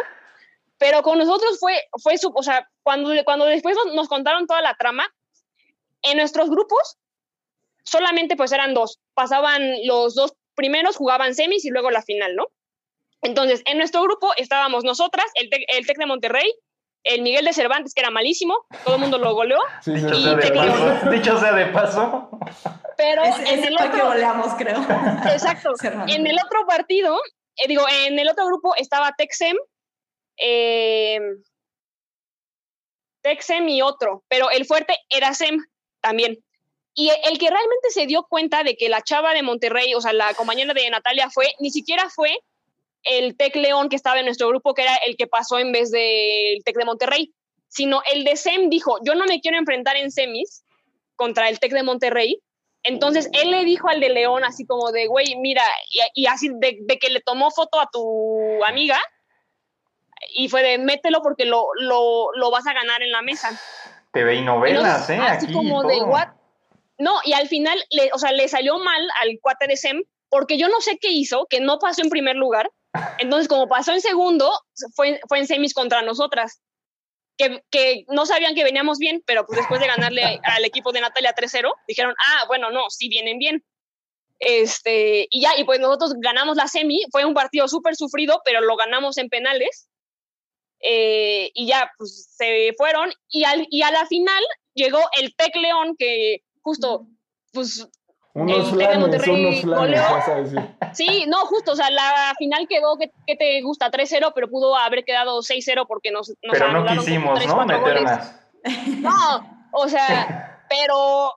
Pero 0.78 1.04
con 1.04 1.18
nosotros 1.20 1.60
fue, 1.60 1.80
fue 2.02 2.18
su, 2.18 2.32
o 2.34 2.44
sea, 2.44 2.68
cuando, 2.84 3.12
cuando 3.24 3.46
después 3.46 3.76
nos, 3.76 3.94
nos 3.94 4.08
contaron 4.08 4.48
toda 4.48 4.62
la 4.62 4.76
trama, 4.76 5.08
en 6.02 6.18
nuestros 6.18 6.50
grupos 6.50 6.98
solamente 7.84 8.36
pues 8.36 8.52
eran 8.52 8.74
dos, 8.74 9.00
pasaban 9.14 9.62
los 9.86 10.16
dos 10.16 10.34
primeros, 10.62 10.96
jugaban 10.96 11.34
semis 11.34 11.66
y 11.66 11.70
luego 11.72 11.90
la 11.90 12.04
final, 12.04 12.36
¿no? 12.36 12.46
Entonces, 13.24 13.64
en 13.66 13.78
nuestro 13.80 14.04
grupo 14.04 14.32
estábamos 14.38 14.84
nosotras, 14.84 15.26
el 15.34 15.50
Tec, 15.50 15.64
el 15.68 15.88
Tec 15.88 15.98
de 15.98 16.06
Monterrey, 16.06 16.54
el 17.04 17.24
Miguel 17.24 17.46
de 17.46 17.54
Cervantes, 17.54 17.94
que 17.96 18.02
era 18.02 18.12
malísimo, 18.12 18.54
todo 18.84 18.96
el 18.96 19.02
mundo 19.02 19.18
lo 19.18 19.34
goleó, 19.34 19.60
Sí, 19.84 19.98
sea 20.00 20.36
de 20.36 20.52
paso, 20.52 21.10
dicho 21.10 21.38
sea 21.40 21.54
de 21.54 21.66
paso. 21.68 22.30
pero 22.96 23.24
Ese, 23.24 23.54
en 23.54 23.64
el 23.64 23.74
el 23.74 23.78
que 23.78 23.84
otro, 23.88 24.06
goleamos, 24.10 24.54
creo. 24.56 24.78
exacto, 25.34 25.72
Cervantes. 25.82 26.16
en 26.16 26.28
el 26.28 26.38
otro 26.46 26.66
partido, 26.68 27.20
eh, 27.58 27.68
digo, 27.68 27.84
en 28.06 28.20
el 28.20 28.30
otro 28.30 28.46
grupo 28.46 28.76
estaba 28.76 29.14
Texem, 29.18 29.58
eh, 30.38 31.20
Tech 33.24 33.42
Sem 33.42 33.68
y 33.70 33.82
otro, 33.82 34.24
pero 34.28 34.50
el 34.52 34.66
fuerte 34.66 34.96
era 35.10 35.34
Sem 35.34 35.58
también. 36.02 36.38
Y 36.94 37.10
el 37.10 37.38
que 37.38 37.50
realmente 37.50 37.90
se 37.90 38.06
dio 38.06 38.24
cuenta 38.24 38.64
de 38.64 38.76
que 38.76 38.90
la 38.90 39.02
chava 39.02 39.34
de 39.34 39.44
Monterrey, 39.44 39.94
o 39.94 40.02
sea, 40.02 40.14
la 40.14 40.34
compañera 40.34 40.74
de 40.74 40.90
Natalia 40.90 41.30
fue, 41.30 41.54
ni 41.60 41.72
siquiera 41.72 42.10
fue 42.10 42.38
el 43.04 43.38
Tec 43.38 43.56
León 43.56 43.90
que 43.90 43.96
estaba 43.96 44.20
en 44.20 44.26
nuestro 44.26 44.50
grupo, 44.50 44.74
que 44.74 44.84
era 44.84 44.96
el 44.98 45.16
que 45.16 45.28
pasó 45.28 45.58
en 45.58 45.72
vez 45.72 45.92
del 45.92 46.64
Tec 46.66 46.76
de 46.76 46.86
Monterrey, 46.86 47.34
sino 47.68 48.02
el 48.14 48.24
de 48.26 48.36
SEM 48.36 48.70
dijo, 48.70 48.98
yo 49.06 49.16
no 49.16 49.26
me 49.26 49.40
quiero 49.40 49.58
enfrentar 49.58 49.96
en 49.96 50.12
semis 50.12 50.64
contra 51.16 51.50
el 51.50 51.60
Tec 51.60 51.72
de 51.72 51.84
Monterrey. 51.84 52.42
Entonces 52.84 53.30
él 53.34 53.52
le 53.52 53.64
dijo 53.64 53.88
al 53.88 54.00
de 54.00 54.10
León 54.10 54.44
así 54.44 54.66
como 54.66 54.92
de, 54.92 55.08
güey, 55.08 55.36
mira, 55.38 55.64
y, 56.14 56.26
así 56.26 56.50
de, 56.56 57.00
que 57.00 57.10
le 57.10 57.22
tomó 57.22 57.52
foto 57.52 57.80
a 57.80 57.88
tu 57.92 58.64
amiga 58.66 59.00
y 60.36 60.50
fue 60.50 60.64
de, 60.64 60.78
mételo 60.80 61.22
porque 61.22 61.46
lo, 61.46 61.68
lo, 61.80 62.32
lo 62.34 62.52
vas 62.52 62.68
a 62.68 62.74
ganar 62.74 63.02
en 63.02 63.12
la 63.12 63.22
mesa. 63.22 63.58
TV 64.12 64.36
y 64.36 64.42
novelas, 64.42 65.10
¿eh? 65.10 65.18
Así 65.18 65.52
como 65.54 65.84
de, 65.84 66.02
what? 66.02 66.30
No, 67.02 67.20
y 67.26 67.34
al 67.34 67.48
final, 67.48 67.84
le, 67.90 68.12
o 68.14 68.20
sea, 68.20 68.32
le 68.32 68.48
salió 68.48 68.78
mal 68.78 69.02
al 69.22 69.40
cuate 69.42 69.66
de 69.66 69.76
SEM 69.76 70.04
porque 70.30 70.60
yo 70.60 70.68
no 70.70 70.82
sé 70.82 71.00
qué 71.02 71.10
hizo, 71.10 71.48
que 71.50 71.60
no 71.60 71.80
pasó 71.80 72.04
en 72.04 72.12
primer 72.12 72.36
lugar. 72.36 72.70
Entonces, 73.18 73.48
como 73.48 73.68
pasó 73.68 73.92
en 73.92 74.02
segundo, 74.02 74.52
fue, 74.96 75.20
fue 75.28 75.40
en 75.40 75.48
semis 75.48 75.74
contra 75.74 76.04
nosotras. 76.04 76.62
Que, 77.40 77.64
que, 77.72 78.06
no 78.10 78.28
sabían 78.28 78.54
que 78.54 78.64
veníamos 78.64 79.00
bien, 79.00 79.24
pero 79.26 79.48
pues 79.48 79.58
después 79.58 79.82
de 79.82 79.88
ganarle 79.88 80.22
al 80.44 80.64
equipo 80.64 80.92
de 80.92 81.02
Natalia 81.02 81.34
3-0, 81.34 81.74
dijeron, 81.88 82.14
ah, 82.20 82.46
bueno, 82.48 82.70
no, 82.70 82.88
sí 82.92 83.10
vienen 83.10 83.40
bien. 83.40 83.66
Este, 84.38 85.26
y 85.32 85.42
ya, 85.42 85.58
y 85.58 85.64
pues 85.64 85.80
nosotros 85.80 86.14
ganamos 86.20 86.56
la 86.56 86.68
semi, 86.68 87.02
fue 87.12 87.26
un 87.26 87.34
partido 87.34 87.68
súper 87.68 87.96
sufrido, 87.96 88.44
pero 88.46 88.62
lo 88.62 88.76
ganamos 88.76 89.18
en 89.18 89.28
penales. 89.28 89.90
Eh, 90.82 91.50
y 91.56 91.66
ya, 91.66 91.92
pues 91.98 92.36
se 92.38 92.74
fueron. 92.78 93.12
Y, 93.28 93.44
al, 93.46 93.66
y 93.72 93.82
a 93.82 93.90
la 93.90 94.06
final 94.06 94.44
llegó 94.76 95.00
el 95.20 95.36
Tec 95.36 95.56
León, 95.56 95.96
que 95.98 96.44
justo, 96.62 97.08
pues 97.54 97.88
unos 98.34 98.72
flanes, 98.72 99.28
unos 99.28 99.62
flanes, 99.62 100.02
vas 100.02 100.28
a 100.28 100.36
decir. 100.36 100.60
Sí, 100.94 101.26
no, 101.28 101.46
justo, 101.46 101.74
o 101.74 101.76
sea, 101.76 101.90
la 101.90 102.34
final 102.38 102.66
quedó, 102.68 102.98
que, 102.98 103.36
te 103.36 103.62
gusta? 103.62 103.92
3-0, 103.92 104.32
pero 104.34 104.50
pudo 104.50 104.76
haber 104.76 105.04
quedado 105.04 105.40
6-0 105.40 105.86
porque 105.88 106.12
nos, 106.12 106.30
nos 106.42 106.54
Pero 106.54 106.72
no 106.72 106.86
quisimos, 106.86 107.46
¿no? 107.46 107.66
Meter 107.66 108.02
más. 108.04 108.36
No, 109.00 109.70
o 109.74 109.88
sea, 109.88 110.66
pero 110.70 111.34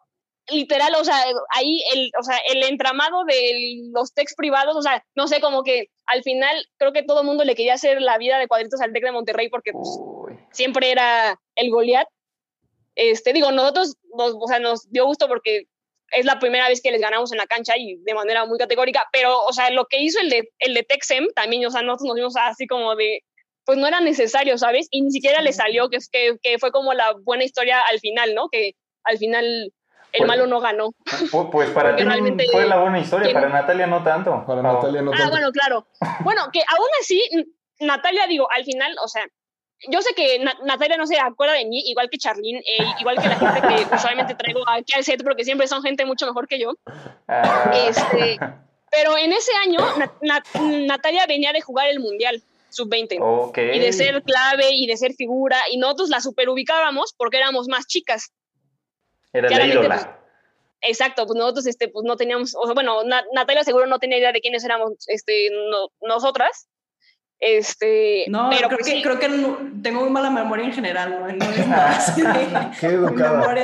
literal, 0.49 0.95
o 0.97 1.05
sea, 1.05 1.17
ahí 1.51 1.83
el, 1.95 2.11
o 2.19 2.23
sea, 2.23 2.37
el 2.53 2.63
entramado 2.65 3.25
de 3.25 3.91
los 3.93 4.13
techs 4.13 4.35
privados, 4.37 4.77
o 4.77 4.83
sea, 4.83 5.03
no 5.15 5.27
sé, 5.27 5.41
como 5.41 5.63
que 5.63 5.89
al 6.07 6.23
final 6.23 6.55
creo 6.77 6.93
que 6.93 7.03
todo 7.03 7.21
el 7.21 7.27
mundo 7.27 7.45
le 7.45 7.55
quería 7.55 7.75
hacer 7.75 8.01
la 8.03 8.19
vida 8.19 8.39
de 8.39 8.47
cuadritos 8.47 8.81
al 8.81 8.93
tech 8.93 9.03
de 9.03 9.13
Monterrey 9.13 9.49
porque 9.49 9.73
pues, 9.73 9.89
siempre 10.53 10.91
era 10.91 11.41
el 11.55 11.71
Goliat. 11.71 12.07
Este, 12.95 13.33
digo, 13.33 13.51
nosotros, 13.53 13.97
nos, 14.17 14.35
o 14.39 14.47
sea, 14.47 14.59
nos 14.59 14.91
dio 14.91 15.07
gusto 15.07 15.29
porque 15.29 15.67
es 16.11 16.25
la 16.25 16.39
primera 16.39 16.69
vez 16.69 16.81
que 16.81 16.93
les 16.93 17.01
ganamos 17.01 17.33
en 17.33 17.39
la 17.39 17.47
cancha 17.47 17.75
y 17.77 17.97
de 17.97 18.15
manera 18.15 18.45
muy 18.45 18.59
categórica, 18.59 19.09
pero, 19.13 19.43
o 19.45 19.53
sea, 19.53 19.71
lo 19.71 19.87
que 19.87 20.01
hizo 20.01 20.21
el 20.21 20.31
de, 20.31 20.53
el 20.59 20.75
de 20.75 20.83
Texem 20.83 21.27
también, 21.35 21.67
o 21.67 21.71
sea, 21.71 21.83
nosotros 21.83 22.09
nos 22.09 22.17
vimos 22.17 22.37
así 22.37 22.67
como 22.67 22.95
de, 22.95 23.23
pues 23.65 23.79
no 23.79 23.87
era 23.87 24.01
necesario, 24.01 24.57
¿sabes? 24.59 24.87
Y 24.91 25.03
ni 25.03 25.11
siquiera 25.11 25.43
le 25.43 25.53
salió, 25.53 25.89
que, 25.89 25.99
que, 26.13 26.37
que 26.43 26.59
fue 26.59 26.71
como 26.71 26.95
la 26.95 27.15
buena 27.25 27.45
historia 27.45 27.81
al 27.91 27.99
final, 27.99 28.35
¿no? 28.35 28.49
Que 28.49 28.75
al 29.05 29.19
final 29.19 29.73
el 30.15 30.19
pues, 30.19 30.29
malo 30.29 30.47
no 30.47 30.61
ganó. 30.61 30.91
Pues 31.51 31.71
para 31.71 31.97
ti 31.97 32.05
fue 32.53 32.67
la 32.67 32.81
buena 32.81 33.01
historia, 33.01 33.33
para 33.33 33.49
Natalia 33.49 33.87
no 33.89 34.03
tanto. 34.05 34.45
Para 34.47 34.63
Natalia 34.63 35.03
no 35.03 35.11
ah, 35.13 35.17
tanto. 35.17 35.27
Ah, 35.27 35.31
bueno, 35.31 35.53
claro. 35.53 35.87
Bueno, 36.21 36.43
que 36.53 36.61
aún 36.61 36.89
así, 37.01 37.21
Natalia, 37.81 38.27
digo, 38.29 38.47
al 38.53 38.65
final, 38.65 38.95
o 39.03 39.09
sea, 39.09 39.27
yo 39.89 40.03
sé 40.03 40.15
que 40.15 40.45
Natalia 40.65 40.97
no 40.97 41.07
se 41.07 41.19
acuerda 41.19 41.55
de 41.55 41.65
mí, 41.65 41.83
igual 41.87 42.09
que 42.11 42.19
Charlene, 42.19 42.61
eh, 42.61 42.85
igual 43.01 43.21
que 43.21 43.29
la 43.29 43.37
gente 43.37 43.61
que 43.61 43.95
usualmente 43.95 44.35
traigo 44.35 44.63
aquí 44.69 44.93
al 44.97 45.05
set, 45.05 45.23
porque 45.23 45.45
siempre 45.45 45.67
son 45.67 45.83
gente 45.83 46.05
mucho 46.05 46.27
mejor 46.27 46.49
que 46.49 46.59
yo. 46.59 46.75
Ah. 47.29 47.71
Este, 47.89 48.39
pero 48.91 49.17
en 49.17 49.33
ese 49.33 49.53
año, 49.63 49.79
Natalia 50.87 51.27
venía 51.27 51.53
de 51.53 51.61
jugar 51.61 51.89
el 51.89 52.01
Mundial 52.01 52.43
sub-20 52.71 53.75
y 53.75 53.79
de 53.79 53.93
ser 53.93 54.23
clave 54.23 54.71
y 54.73 54.87
de 54.87 54.97
ser 54.97 55.15
figura, 55.15 55.59
y 55.71 55.79
nosotros 55.79 56.09
la 56.09 56.21
superubicábamos 56.21 57.15
porque 57.17 57.39
éramos 57.39 57.69
más 57.69 57.87
chicas. 57.87 58.33
Era 59.33 59.49
la 59.49 59.67
ídola. 59.67 59.97
Pues, 59.97 60.09
exacto, 60.91 61.27
pues 61.27 61.39
nosotros 61.39 61.67
este, 61.67 61.89
pues 61.89 62.05
no 62.05 62.17
teníamos, 62.17 62.55
o 62.55 62.65
sea, 62.65 62.75
bueno, 62.75 63.03
Natalia 63.33 63.65
seguro 63.65 63.87
no 63.87 63.99
tenía 63.99 64.19
idea 64.19 64.33
de 64.33 64.41
quiénes 64.41 64.65
éramos 64.65 64.93
este, 65.09 65.51
nosotras, 66.01 66.69
este, 67.47 68.25
no, 68.29 68.49
pero 68.49 68.69
creo, 68.69 68.79
pues 68.79 68.91
que, 68.91 69.03
creo 69.03 69.19
que 69.19 69.29
tengo 69.83 70.01
muy 70.01 70.09
mala 70.09 70.31
memoria 70.31 70.65
en 70.65 70.73
general, 70.73 71.11
¿no? 71.11 71.27
no 71.27 71.45
es 71.53 71.69
así 71.71 72.23
Qué 72.81 72.87
educada. 72.87 73.55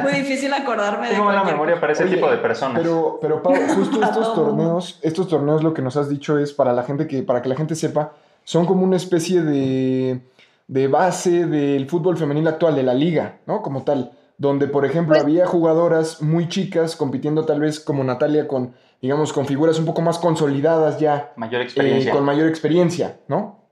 muy 0.00 0.12
difícil 0.12 0.54
acordarme 0.54 1.08
tengo 1.08 1.24
mala 1.24 1.42
memoria 1.42 1.80
para 1.80 1.94
ese 1.94 2.04
tipo 2.06 2.30
de 2.30 2.36
personas. 2.36 2.80
Pero, 2.80 3.18
pero 3.20 3.42
Pau, 3.42 3.56
justo 3.74 4.00
estos 4.04 4.34
torneos, 4.36 5.00
estos 5.02 5.26
torneos 5.26 5.64
lo 5.64 5.74
que 5.74 5.82
nos 5.82 5.96
has 5.96 6.08
dicho 6.08 6.38
es 6.38 6.52
para 6.52 6.72
la 6.72 6.84
gente 6.84 7.08
que, 7.08 7.24
para 7.24 7.42
que 7.42 7.48
la 7.48 7.56
gente 7.56 7.74
sepa, 7.74 8.12
son 8.44 8.66
como 8.66 8.84
una 8.84 8.96
especie 8.96 9.42
de, 9.42 10.20
de 10.68 10.86
base 10.86 11.46
del 11.46 11.88
fútbol 11.88 12.16
femenil 12.16 12.46
actual, 12.46 12.76
de 12.76 12.84
la 12.84 12.94
liga, 12.94 13.40
¿no? 13.46 13.62
Como 13.62 13.82
tal. 13.82 14.12
Donde, 14.36 14.68
por 14.68 14.84
ejemplo, 14.84 15.14
pues 15.14 15.24
había 15.24 15.44
jugadoras 15.44 16.22
muy 16.22 16.48
chicas 16.48 16.94
compitiendo 16.94 17.44
tal 17.44 17.58
vez 17.58 17.80
como 17.80 18.04
Natalia 18.04 18.46
con 18.46 18.74
digamos, 19.00 19.32
con 19.32 19.46
figuras 19.46 19.78
un 19.78 19.86
poco 19.86 20.02
más 20.02 20.18
consolidadas 20.18 20.98
ya. 20.98 21.32
Mayor 21.36 21.62
experiencia. 21.62 22.10
Eh, 22.10 22.14
con 22.14 22.24
mayor 22.24 22.48
experiencia, 22.48 23.20
¿no? 23.28 23.68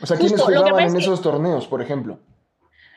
O 0.00 0.06
sea, 0.06 0.16
¿quiénes 0.16 0.40
jugaban 0.40 0.88
en 0.88 0.96
esos 0.96 1.22
torneos, 1.22 1.66
por 1.66 1.82
ejemplo? 1.82 2.18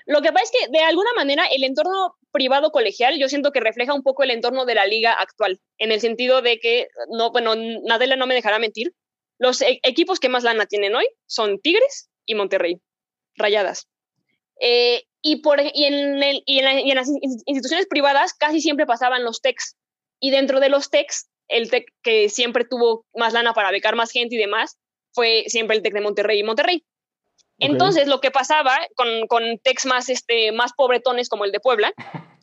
Lo 0.05 0.21
que 0.21 0.31
pasa 0.31 0.45
es 0.45 0.51
que 0.51 0.71
de 0.71 0.83
alguna 0.83 1.11
manera 1.15 1.45
el 1.45 1.63
entorno 1.63 2.15
privado 2.31 2.71
colegial 2.71 3.19
yo 3.19 3.27
siento 3.27 3.51
que 3.51 3.59
refleja 3.59 3.93
un 3.93 4.03
poco 4.03 4.23
el 4.23 4.31
entorno 4.31 4.65
de 4.65 4.75
la 4.75 4.85
liga 4.85 5.13
actual, 5.13 5.59
en 5.77 5.91
el 5.91 5.99
sentido 5.99 6.41
de 6.41 6.59
que, 6.59 6.87
no, 7.09 7.31
bueno, 7.31 7.55
Nadela 7.55 8.15
no 8.15 8.25
me 8.25 8.33
dejará 8.33 8.57
mentir, 8.57 8.93
los 9.37 9.61
e-, 9.61 9.79
equipos 9.83 10.19
que 10.19 10.29
más 10.29 10.43
lana 10.43 10.65
tienen 10.65 10.95
hoy 10.95 11.07
son 11.25 11.59
Tigres 11.59 12.09
y 12.25 12.35
Monterrey, 12.35 12.79
Rayadas. 13.35 13.87
Eh, 14.59 15.03
y, 15.21 15.37
por, 15.37 15.59
y, 15.61 15.83
en 15.83 16.23
el, 16.23 16.41
y, 16.45 16.59
en 16.59 16.95
las 16.95 17.09
instituciones 17.45 17.87
privadas 17.87 18.33
casi 18.33 18.61
siempre 18.61 18.85
pasaban 18.85 19.23
los 19.23 19.41
techs. 19.41 19.75
Y 20.19 20.31
dentro 20.31 20.59
de 20.59 20.69
los 20.69 20.89
techs 20.89 21.27
el 21.47 21.69
TEC 21.69 21.85
que 22.01 22.29
siempre 22.29 22.65
tuvo 22.65 23.05
más 23.15 23.33
lana 23.33 23.53
para 23.53 23.71
becar 23.71 23.95
más 23.95 24.11
gente 24.11 24.35
y 24.35 24.39
demás 24.39 24.77
fue 25.13 25.45
siempre 25.47 25.75
el 25.75 25.81
TEC 25.81 25.93
de 25.93 26.01
Monterrey 26.01 26.39
y 26.39 26.43
Monterrey. 26.43 26.85
Entonces, 27.59 28.07
lo 28.07 28.21
que 28.21 28.29
pasaba 28.29 28.77
con, 28.95 29.27
con 29.27 29.57
TECs 29.59 29.87
más, 29.87 30.09
este, 30.09 30.51
más 30.51 30.73
pobretones 30.73 31.27
como 31.27 31.43
el 31.43 31.51
de 31.51 31.59
Puebla, 31.59 31.91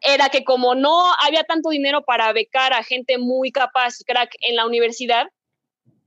era 0.00 0.28
que 0.28 0.44
como 0.44 0.74
no 0.74 1.02
había 1.24 1.44
tanto 1.44 1.70
dinero 1.70 2.02
para 2.02 2.32
becar 2.32 2.72
a 2.72 2.82
gente 2.82 3.18
muy 3.18 3.52
capaz 3.52 4.00
y 4.00 4.04
crack 4.04 4.30
en 4.40 4.56
la 4.56 4.66
universidad, 4.66 5.28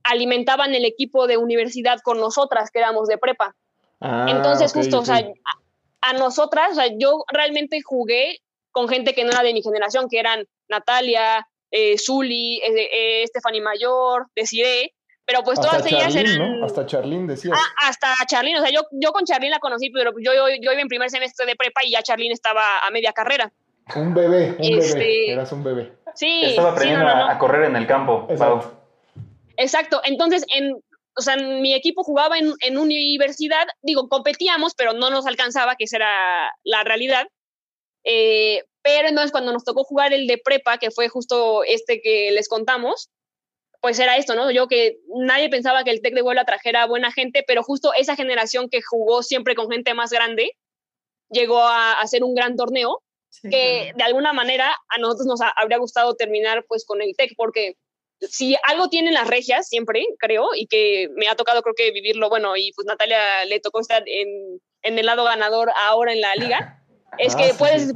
alimentaban 0.02 0.74
el 0.74 0.84
equipo 0.84 1.26
de 1.26 1.36
universidad 1.36 2.00
con 2.02 2.18
nosotras, 2.18 2.70
que 2.70 2.78
éramos 2.78 3.08
de 3.08 3.18
prepa. 3.18 3.56
Ah, 4.00 4.26
Entonces, 4.28 4.72
justo, 4.72 5.00
o 5.00 5.04
sea, 5.04 5.16
a, 5.16 6.10
a, 6.10 6.12
nosotras, 6.14 6.72
o 6.72 6.74
sea, 6.76 6.86
yo 6.98 7.24
realmente 7.28 7.80
jugué 7.82 8.40
con 8.72 8.88
gente 8.88 9.14
que 9.14 9.24
no 9.24 9.30
era 9.30 9.42
de 9.42 9.52
mi 9.52 9.62
generación, 9.62 10.08
que 10.08 10.18
eran 10.18 10.46
Natalia, 10.68 11.46
eh, 11.70 11.96
Zully, 11.98 12.60
eh, 12.62 13.24
Stephanie 13.26 13.60
Mayor, 13.60 14.26
Desiree, 14.34 14.92
pero 15.24 15.44
pues 15.44 15.60
todas 15.60 15.86
ellas 15.86 16.14
eran... 16.16 16.64
Hasta 16.64 16.86
Charlene 16.86 17.28
decía. 17.28 17.52
Ah, 17.54 17.88
hasta 17.88 18.08
Charlene, 18.26 18.58
o 18.58 18.62
sea, 18.62 18.70
yo, 18.70 18.82
yo 18.90 19.12
con 19.12 19.24
Charlene 19.24 19.52
la 19.52 19.60
conocí, 19.60 19.90
pero 19.90 20.12
yo, 20.18 20.32
yo, 20.34 20.48
yo 20.60 20.72
iba 20.72 20.80
en 20.80 20.88
primer 20.88 21.08
semestre 21.08 21.46
de 21.46 21.54
prepa 21.54 21.82
y 21.84 21.92
ya 21.92 22.02
Charlene 22.02 22.32
estaba 22.32 22.80
a 22.84 22.90
media 22.90 23.12
carrera. 23.12 23.52
Un 23.94 24.12
bebé, 24.14 24.50
un 24.50 24.56
bebé, 24.56 24.78
este, 24.78 25.32
eras 25.32 25.52
un 25.52 25.62
bebé. 25.62 25.92
Sí. 26.14 26.42
Estaba 26.44 26.72
aprendiendo 26.72 27.06
A, 27.06 27.38
correr 27.38 27.64
en 27.64 27.76
el 27.76 27.86
campo. 27.86 28.26
Exacto. 28.28 28.76
Exacto, 29.56 30.00
entonces 30.04 30.44
en, 30.56 30.72
o 30.72 31.22
sea, 31.22 31.36
mi 31.36 31.74
equipo 31.74 32.02
jugaba 32.02 32.38
en, 32.38 32.52
en 32.60 32.78
universidad, 32.78 33.66
digo, 33.82 34.08
competíamos, 34.08 34.74
pero 34.74 34.94
no 34.94 35.10
nos 35.10 35.26
alcanzaba, 35.26 35.76
que 35.76 35.84
esa 35.84 35.96
era 35.96 36.52
la 36.64 36.82
realidad. 36.82 37.28
Eh, 38.04 38.64
pero 38.82 39.08
entonces 39.08 39.32
cuando 39.32 39.52
nos 39.52 39.64
tocó 39.64 39.84
jugar 39.84 40.12
el 40.12 40.26
de 40.26 40.38
prepa, 40.38 40.78
que 40.78 40.90
fue 40.90 41.08
justo 41.08 41.64
este 41.64 42.00
que 42.00 42.30
les 42.32 42.48
contamos, 42.48 43.10
pues 43.80 43.98
era 43.98 44.16
esto, 44.16 44.34
¿no? 44.34 44.50
Yo 44.50 44.68
que 44.68 44.98
nadie 45.08 45.48
pensaba 45.48 45.84
que 45.84 45.90
el 45.90 46.02
Tec 46.02 46.14
de 46.14 46.22
Huelva 46.22 46.44
trajera 46.44 46.86
buena 46.86 47.12
gente, 47.12 47.44
pero 47.46 47.62
justo 47.62 47.92
esa 47.94 48.16
generación 48.16 48.68
que 48.68 48.82
jugó 48.82 49.22
siempre 49.22 49.54
con 49.54 49.70
gente 49.70 49.94
más 49.94 50.10
grande 50.10 50.56
llegó 51.30 51.60
a 51.60 52.00
hacer 52.00 52.24
un 52.24 52.34
gran 52.34 52.56
torneo 52.56 53.02
que 53.42 53.92
de 53.94 54.02
alguna 54.02 54.32
manera 54.32 54.76
a 54.88 54.98
nosotros 54.98 55.26
nos 55.26 55.40
habría 55.56 55.78
gustado 55.78 56.14
terminar 56.14 56.64
pues 56.66 56.84
con 56.84 57.00
el 57.00 57.14
Tec, 57.16 57.34
porque 57.36 57.76
si 58.20 58.56
algo 58.64 58.88
tienen 58.88 59.14
las 59.14 59.28
regias 59.28 59.68
siempre, 59.68 60.04
creo, 60.18 60.48
y 60.54 60.66
que 60.66 61.08
me 61.14 61.28
ha 61.28 61.36
tocado 61.36 61.62
creo 61.62 61.74
que 61.74 61.92
vivirlo, 61.92 62.28
bueno, 62.28 62.56
y 62.56 62.72
pues 62.72 62.86
Natalia 62.86 63.44
le 63.46 63.60
tocó 63.60 63.80
estar 63.80 64.02
en, 64.06 64.60
en 64.82 64.98
el 64.98 65.06
lado 65.06 65.24
ganador 65.24 65.70
ahora 65.86 66.12
en 66.12 66.20
la 66.20 66.34
liga, 66.34 66.76
es 67.18 67.34
ah, 67.34 67.38
que 67.38 67.54
puedes 67.54 67.94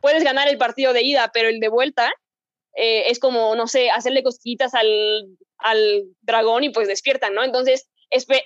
puedes 0.00 0.22
ganar 0.22 0.48
el 0.48 0.58
partido 0.58 0.92
de 0.92 1.02
ida, 1.02 1.30
pero 1.32 1.48
el 1.48 1.58
de 1.58 1.68
vuelta 1.68 2.12
eh, 2.74 3.10
es 3.10 3.18
como, 3.18 3.56
no 3.56 3.66
sé, 3.66 3.90
hacerle 3.90 4.22
cosquillitas 4.22 4.74
al, 4.74 5.26
al 5.58 6.04
dragón 6.20 6.62
y 6.62 6.70
pues 6.70 6.86
despiertan, 6.86 7.34
¿no? 7.34 7.42
Entonces, 7.42 7.88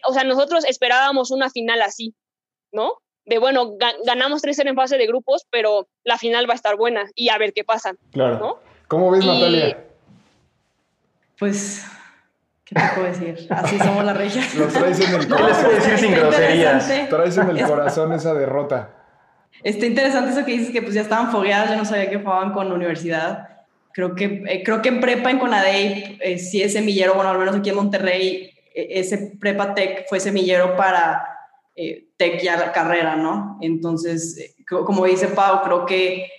o 0.07 0.13
sea, 0.15 0.25
nosotros 0.25 0.65
esperábamos 0.65 1.31
una 1.31 1.51
final 1.51 1.83
así, 1.83 2.15
¿no? 2.73 2.95
de 3.27 3.39
bueno, 3.39 3.77
ganamos 4.05 4.43
3-0 4.43 4.71
en 4.71 4.75
fase 4.75 4.99
de 4.99 5.07
grupos, 5.07 5.47
pero 5.51 5.89
la 6.05 6.19
final 6.19 6.49
va 6.49 6.55
a 6.55 6.57
estar 6.57 6.77
buena 6.77 7.09
y 7.15 7.29
a 7.29 7.39
ver 7.39 7.53
qué 7.53 7.63
pasa. 7.63 7.95
Claro. 8.13 8.61
¿Cómo 8.89 9.11
ves, 9.11 9.25
Natalia? 9.25 9.85
Pues, 11.39 11.87
¿qué 12.65 12.75
te 12.75 12.83
puedo 12.95 13.07
decir? 13.07 13.47
Así 13.51 13.79
somos 13.79 14.05
las 14.05 14.17
reyes. 14.17 14.55
Lo 14.57 14.67
traes 14.67 15.01
en 15.01 15.15
el 15.15 15.29
corazón. 15.29 15.75
decir 15.75 15.99
sin 15.99 16.15
groserías? 16.15 17.09
Traes 17.09 17.37
en 17.37 17.51
el 17.51 17.67
corazón 17.67 18.13
esa 18.13 18.35
derrota. 18.35 19.00
Está 19.63 19.87
interesante 19.87 20.31
eso 20.31 20.45
que 20.45 20.53
dices 20.53 20.71
que 20.71 20.83
pues 20.83 20.95
ya 20.95 21.03
estaban 21.03 21.31
fogueadas, 21.31 21.71
yo 21.71 21.77
no 21.77 21.85
sabía 21.85 22.09
que 22.09 22.19
jugaban 22.19 22.53
con 22.53 22.69
la 22.69 22.75
universidad. 22.75 23.49
Creo 23.93 24.15
que, 24.15 24.43
eh, 24.47 24.63
creo 24.65 24.81
que 24.81 24.89
en 24.89 25.01
prepa, 25.01 25.31
en 25.31 25.39
Conadey, 25.39 26.19
eh, 26.21 26.39
sí 26.39 26.63
es 26.63 26.73
semillero, 26.73 27.15
bueno, 27.15 27.31
al 27.31 27.39
menos 27.39 27.57
aquí 27.57 27.71
en 27.71 27.77
Monterrey, 27.77 28.51
eh, 28.75 28.87
ese 28.91 29.37
prepa 29.39 29.75
tech 29.75 30.07
fue 30.09 30.21
semillero 30.21 30.77
para 30.77 31.23
eh, 31.77 32.09
tech 32.17 32.41
ya 32.43 32.57
la 32.57 32.73
carrera, 32.73 33.17
¿no? 33.17 33.59
Entonces, 33.61 34.55
como 34.67 35.05
dice 35.05 35.29
Pau, 35.29 35.63
creo 35.63 35.87
que 35.87 36.31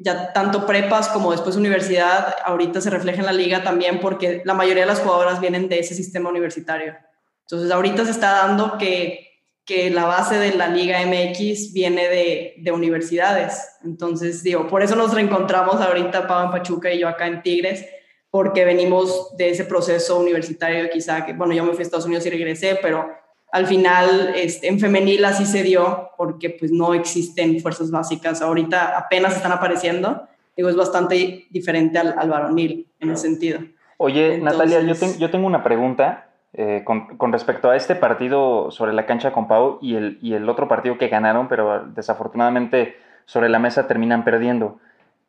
ya 0.00 0.32
tanto 0.32 0.66
prepas 0.66 1.08
como 1.08 1.30
después 1.30 1.56
universidad, 1.56 2.34
ahorita 2.44 2.80
se 2.80 2.90
refleja 2.90 3.20
en 3.20 3.26
la 3.26 3.32
liga 3.32 3.62
también 3.62 4.00
porque 4.00 4.42
la 4.44 4.54
mayoría 4.54 4.82
de 4.82 4.88
las 4.88 5.00
jugadoras 5.00 5.40
vienen 5.40 5.68
de 5.68 5.78
ese 5.78 5.94
sistema 5.94 6.30
universitario. 6.30 6.96
Entonces, 7.42 7.70
ahorita 7.70 8.04
se 8.04 8.10
está 8.10 8.32
dando 8.32 8.78
que 8.78 9.33
que 9.64 9.90
la 9.90 10.04
base 10.04 10.38
de 10.38 10.54
la 10.54 10.68
Liga 10.68 10.98
MX 11.06 11.72
viene 11.72 12.08
de, 12.08 12.54
de, 12.58 12.72
universidades. 12.72 13.78
Entonces, 13.82 14.42
digo, 14.42 14.66
por 14.68 14.82
eso 14.82 14.94
nos 14.94 15.14
reencontramos 15.14 15.76
ahorita, 15.76 16.26
Pau 16.26 16.44
en 16.44 16.50
Pachuca 16.50 16.92
y 16.92 17.00
yo 17.00 17.08
acá 17.08 17.26
en 17.26 17.42
Tigres, 17.42 17.86
porque 18.30 18.64
venimos 18.64 19.34
de 19.36 19.50
ese 19.50 19.64
proceso 19.64 20.18
universitario, 20.18 20.90
quizá 20.90 21.24
que, 21.24 21.32
bueno, 21.32 21.54
yo 21.54 21.64
me 21.64 21.72
fui 21.72 21.80
a 21.80 21.82
Estados 21.82 22.04
Unidos 22.04 22.26
y 22.26 22.30
regresé, 22.30 22.78
pero 22.82 23.08
al 23.52 23.66
final 23.66 24.32
este, 24.34 24.68
en 24.68 24.80
femenil 24.80 25.24
así 25.24 25.46
se 25.46 25.62
dio, 25.62 26.10
porque 26.18 26.50
pues 26.50 26.70
no 26.72 26.92
existen 26.92 27.60
fuerzas 27.60 27.90
básicas. 27.90 28.42
Ahorita 28.42 28.98
apenas 28.98 29.36
están 29.36 29.52
apareciendo. 29.52 30.26
Digo, 30.56 30.68
es 30.68 30.76
bastante 30.76 31.46
diferente 31.50 31.98
al, 31.98 32.14
al 32.18 32.28
varonil 32.28 32.88
en 33.00 33.10
ese 33.10 33.28
sentido. 33.28 33.60
Oye, 33.96 34.38
Natalia, 34.38 34.82
yo, 34.82 34.94
yo 35.18 35.30
tengo 35.30 35.46
una 35.46 35.62
pregunta 35.62 36.33
eh, 36.56 36.84
con, 36.84 37.32
respecto 37.32 37.68
a 37.68 37.74
este 37.74 37.96
partido 37.96 38.70
sobre 38.70 38.92
la 38.92 39.06
cancha 39.06 39.32
con 39.32 39.48
Pau 39.48 39.78
y 39.82 39.96
el, 39.96 40.48
otro 40.48 40.68
partido 40.68 40.98
que 40.98 41.08
ganaron, 41.08 41.48
pero 41.48 41.84
desafortunadamente 41.86 42.96
sobre 43.24 43.48
la 43.48 43.58
mesa 43.58 43.88
terminan 43.88 44.22
perdiendo. 44.22 44.78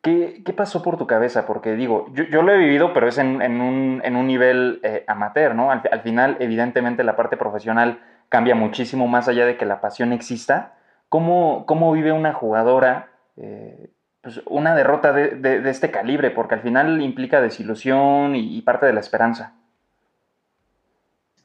¿Qué, 0.02 0.44
pasó 0.56 0.84
por 0.84 0.96
tu 0.98 1.08
cabeza? 1.08 1.44
Porque 1.44 1.74
digo, 1.74 2.06
yo, 2.12 2.42
lo 2.42 2.52
he 2.52 2.58
vivido, 2.58 2.92
pero 2.92 3.08
es 3.08 3.18
en, 3.18 3.40
un, 3.60 4.26
nivel 4.28 4.78
eh, 4.84 5.04
amateur, 5.08 5.56
¿no? 5.56 5.72
Al, 5.72 6.00
final, 6.02 6.36
evidentemente, 6.38 7.02
la 7.02 7.16
parte 7.16 7.36
profesional 7.36 7.98
cambia 8.28 8.54
muchísimo 8.54 9.08
más 9.08 9.26
allá 9.26 9.46
de 9.46 9.56
que 9.56 9.66
la 9.66 9.80
pasión 9.80 10.12
exista. 10.12 10.74
¿Cómo, 11.08 11.92
vive 11.92 12.12
una 12.12 12.34
jugadora 12.34 13.08
eh, 13.36 13.90
pues 14.20 14.42
una 14.46 14.76
derrota 14.76 15.12
de, 15.12 15.30
de, 15.30 15.68
este 15.70 15.90
calibre? 15.90 16.30
Porque 16.30 16.54
al 16.54 16.60
final 16.60 17.02
implica 17.02 17.40
desilusión 17.40 18.36
y 18.36 18.62
parte 18.62 18.86
de 18.86 18.92
la 18.92 19.00
esperanza. 19.00 19.54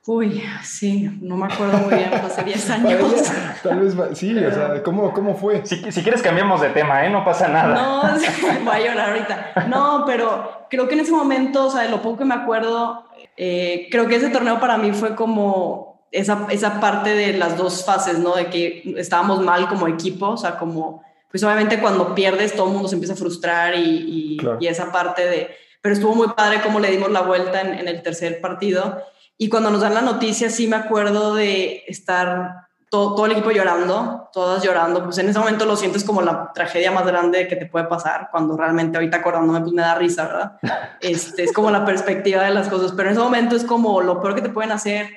Uy, 0.08 0.44
sí, 0.64 1.16
no 1.22 1.38
me 1.38 1.46
acuerdo 1.46 1.78
muy 1.78 1.94
bien, 1.94 2.12
hace 2.12 2.44
10 2.46 2.70
años. 2.72 3.32
tal 3.62 3.80
vez, 3.82 3.96
sí, 4.18 4.36
o 4.36 4.52
sea, 4.52 4.82
¿cómo, 4.82 5.14
cómo 5.14 5.36
fue? 5.36 5.64
Si, 5.64 5.92
si, 5.92 6.02
quieres 6.02 6.24
cambiamos 6.24 6.60
de 6.60 6.70
tema, 6.70 7.06
¿eh? 7.06 7.10
No 7.12 7.24
pasa 7.24 7.48
nada. 7.48 7.76
No, 7.76 8.02
voy 8.66 8.76
a 8.76 8.80
llorar 8.80 9.10
ahorita. 9.12 9.68
No, 9.68 10.04
pero 10.08 10.66
creo 10.72 10.88
que 10.88 10.96
en 10.96 11.02
ese 11.02 11.12
momento, 11.12 11.68
o 11.68 11.70
sea, 11.70 11.84
de 11.84 11.90
lo 11.90 12.02
poco 12.02 12.18
que 12.18 12.26
me 12.26 12.34
acuerdo, 12.34 13.06
eh, 13.38 13.90
creo 13.92 14.08
que 14.08 14.16
ese 14.16 14.30
torneo 14.30 14.60
para 14.60 14.80
mí 14.80 14.92
fue 14.92 15.14
como 15.14 16.02
esa, 16.12 16.48
esa 16.50 16.80
parte 16.80 17.14
de 17.14 17.34
las 17.34 17.56
dos 17.56 17.86
fases, 17.86 18.18
¿no? 18.18 18.36
De 18.36 18.48
que 18.48 18.96
estábamos 18.98 19.42
mal 19.42 19.70
como 19.70 19.88
equipo, 19.88 20.30
o 20.30 20.38
sea, 20.38 20.58
como, 20.58 21.04
pues 21.30 21.44
obviamente 21.44 21.80
cuando 21.80 22.16
pierdes 22.16 22.56
todo 22.56 22.66
el 22.66 22.74
mundo 22.74 22.88
se 22.88 22.96
empieza 22.96 23.14
a 23.14 23.18
frustrar 23.18 23.76
y, 23.76 24.40
y, 24.60 24.68
esa 24.68 24.92
parte 24.92 25.28
de... 25.28 25.52
Pero 25.80 25.94
estuvo 25.94 26.16
muy 26.16 26.30
padre 26.30 26.62
cómo 26.64 26.80
le 26.80 26.90
dimos 26.90 27.12
la 27.12 27.22
vuelta 27.22 27.62
en, 27.62 27.76
en 27.76 27.88
el 27.88 28.02
tercer 28.02 28.42
partido 28.42 29.00
y 29.42 29.50
cuando 29.50 29.72
nos 29.72 29.82
dan 29.82 29.96
la 29.96 30.02
noticia, 30.02 30.52
sí 30.52 30.68
me 30.68 30.76
acuerdo 30.76 31.34
de 31.34 31.84
estar 31.88 32.68
todo, 32.92 33.16
todo, 33.16 33.26
el 33.26 33.32
equipo 33.32 33.50
llorando, 33.50 34.30
todas 34.32 34.62
llorando. 34.62 35.04
Pues 35.04 35.18
en 35.18 35.30
ese 35.30 35.40
momento 35.40 35.66
lo 35.66 35.76
sientes 35.76 36.04
como 36.04 36.22
la 36.22 36.52
tragedia 36.54 36.92
más 36.92 37.08
grande 37.08 37.48
que 37.48 37.56
te 37.56 37.66
puede 37.66 37.86
pasar, 37.86 38.28
cuando 38.30 38.56
realmente 38.56 38.98
ahorita 38.98 39.18
acordándome, 39.18 39.62
pues 39.62 39.74
me 39.74 39.82
da 39.82 39.96
risa, 39.96 40.28
¿verdad? 40.28 40.60
Este, 41.02 41.44
es 41.44 41.54
como 41.54 41.72
la 41.72 41.84
perspectiva 41.86 42.44
de 42.44 42.52
las 42.52 42.70
cosas, 42.70 42.92
pero 42.96 43.10
en 43.10 43.14
ese 43.14 43.24
momento 43.24 43.56
es 43.56 43.64
como 43.64 44.00
lo 44.02 44.22
peor 44.22 44.36
que 44.36 44.44
te 44.44 44.50
pueden 44.50 44.74
hacer. 44.74 45.10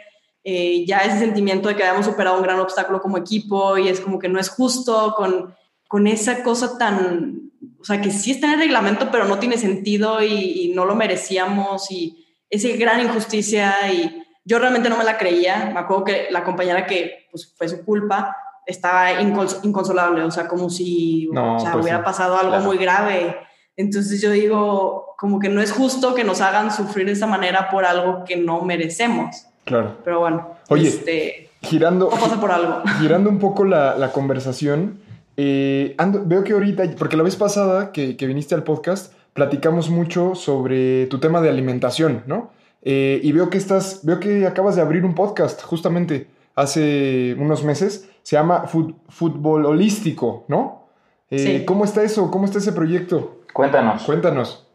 Eh, 0.43 0.87
ya 0.87 1.01
ese 1.01 1.19
sentimiento 1.19 1.69
de 1.69 1.77
que 1.77 1.83
habíamos 1.83 2.07
superado 2.07 2.39
un 2.39 2.45
gran 2.45 2.61
obstáculo 2.61 3.03
como 3.03 3.19
equipo 3.19 3.77
y 3.77 3.89
es 3.89 4.01
como 4.01 4.19
que 4.19 4.31
no 4.31 4.41
es 4.41 4.49
justo 4.49 5.13
con, 5.19 5.55
con 5.87 6.07
esa 6.07 6.43
cosa 6.43 6.79
tan, 6.79 7.53
o 7.79 7.85
sea, 7.85 8.01
que 8.01 8.11
sí 8.11 8.31
está 8.31 8.47
en 8.47 8.55
el 8.55 8.61
reglamento, 8.61 9.11
pero 9.11 9.27
no 9.27 9.39
tiene 9.39 9.59
sentido 9.59 10.23
y, 10.23 10.63
y 10.63 10.73
no 10.75 10.87
lo 10.87 10.95
merecíamos 10.95 11.91
y 11.91 12.24
esa 12.55 12.69
gran 12.77 13.01
injusticia 13.01 13.75
y 13.93 14.23
yo 14.45 14.59
realmente 14.59 14.89
no 14.89 14.97
me 14.97 15.05
la 15.05 15.17
creía. 15.17 15.71
Me 15.73 15.81
acuerdo 15.81 16.05
que 16.05 16.27
la 16.31 16.45
compañera 16.45 16.87
que 16.87 17.27
pues, 17.31 17.53
fue 17.57 17.69
su 17.69 17.85
culpa 17.85 18.37
estaba 18.67 19.21
inconsolable, 19.21 20.23
o 20.23 20.31
sea, 20.31 20.49
como 20.49 20.71
si 20.71 21.29
pues 21.33 21.65
hubiera 21.75 22.03
pasado 22.03 22.39
algo 22.39 22.59
muy 22.61 22.79
grave. 22.79 23.37
Entonces 23.77 24.23
yo 24.23 24.31
digo, 24.31 25.15
como 25.19 25.39
que 25.39 25.49
no 25.49 25.61
es 25.61 25.73
justo 25.73 26.15
que 26.15 26.25
nos 26.25 26.41
hagan 26.41 26.71
sufrir 26.71 27.07
de 27.07 27.13
esa 27.13 27.27
manera 27.27 27.69
por 27.71 27.85
algo 27.85 28.25
que 28.25 28.37
no 28.37 28.63
merecemos. 28.63 29.47
Claro. 29.65 29.99
Pero 30.05 30.21
bueno, 30.21 30.51
Oye, 30.69 30.89
este, 30.89 31.51
girando, 31.63 32.09
pasa 32.09 32.41
por 32.41 32.53
algo. 32.53 32.83
girando 33.01 33.31
un 33.31 33.39
poco 33.39 33.65
la, 33.65 33.97
la 33.97 34.13
conversación, 34.13 35.01
eh, 35.37 35.97
veo 36.25 36.45
que 36.45 36.53
ahorita, 36.53 36.85
porque 36.99 37.17
la 37.17 37.23
vez 37.23 37.37
pasada 37.37 37.93
que, 37.93 38.17
que 38.17 38.27
viniste 38.27 38.55
al 38.55 38.63
podcast, 38.63 39.13
platicamos 39.35 39.91
mucho 39.91 40.35
sobre 40.35 41.07
tu 41.07 41.19
tema 41.19 41.41
de 41.41 41.51
alimentación, 41.51 42.23
¿no? 42.27 42.53
Eh, 42.83 43.21
y 43.23 43.33
veo 43.33 43.51
que 43.51 43.59
estás, 43.59 44.01
veo 44.05 44.21
que 44.21 44.47
acabas 44.47 44.77
de 44.77 44.83
abrir 44.83 45.05
un 45.05 45.15
podcast 45.15 45.63
justamente 45.63 46.29
hace 46.55 47.35
unos 47.39 47.65
meses. 47.65 48.09
Se 48.23 48.37
llama 48.37 48.67
Fútbol 48.67 49.67
Holístico, 49.67 50.45
¿no? 50.49 50.89
Eh, 51.31 51.65
¿Cómo 51.67 51.85
está 51.85 52.03
eso? 52.03 52.31
¿Cómo 52.31 52.45
está 52.45 52.59
ese 52.59 52.73
proyecto? 52.73 53.43
Cuéntanos. 53.53 54.05
Cuéntanos. 54.05 54.67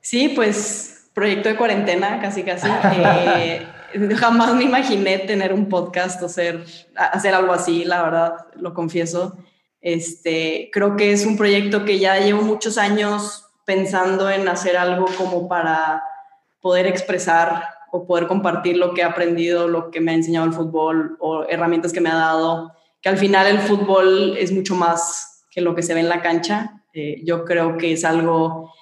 Sí, 0.00 0.32
pues 0.34 1.10
proyecto 1.12 1.48
de 1.48 1.56
cuarentena, 1.56 2.20
casi 2.20 2.42
casi. 2.42 2.68
Eh, 2.68 3.66
jamás 4.16 4.54
me 4.54 4.64
imaginé 4.64 5.18
tener 5.18 5.52
un 5.52 5.68
podcast 5.68 6.22
o 6.22 6.26
hacer, 6.26 6.64
hacer 6.96 7.34
algo 7.34 7.52
así, 7.52 7.84
la 7.84 8.02
verdad, 8.02 8.32
lo 8.56 8.72
confieso. 8.72 9.36
Este, 9.80 10.70
creo 10.72 10.96
que 10.96 11.12
es 11.12 11.26
un 11.26 11.36
proyecto 11.36 11.84
que 11.84 11.98
ya 11.98 12.18
llevo 12.20 12.42
muchos 12.42 12.78
años 12.78 13.41
pensando 13.64 14.30
en 14.30 14.48
hacer 14.48 14.76
algo 14.76 15.06
como 15.16 15.48
para 15.48 16.02
poder 16.60 16.86
expresar 16.86 17.64
o 17.90 18.06
poder 18.06 18.26
compartir 18.26 18.76
lo 18.76 18.94
que 18.94 19.02
he 19.02 19.04
aprendido, 19.04 19.68
lo 19.68 19.90
que 19.90 20.00
me 20.00 20.12
ha 20.12 20.14
enseñado 20.14 20.46
el 20.46 20.52
fútbol 20.52 21.16
o 21.20 21.44
herramientas 21.48 21.92
que 21.92 22.00
me 22.00 22.08
ha 22.08 22.14
dado, 22.14 22.72
que 23.02 23.08
al 23.08 23.18
final 23.18 23.46
el 23.46 23.58
fútbol 23.58 24.36
es 24.38 24.52
mucho 24.52 24.74
más 24.74 25.44
que 25.50 25.60
lo 25.60 25.74
que 25.74 25.82
se 25.82 25.92
ve 25.92 26.00
en 26.00 26.08
la 26.08 26.22
cancha. 26.22 26.82
Eh, 26.94 27.20
yo 27.24 27.44
creo 27.44 27.76
que 27.76 27.92
es 27.92 28.04
algo 28.04 28.72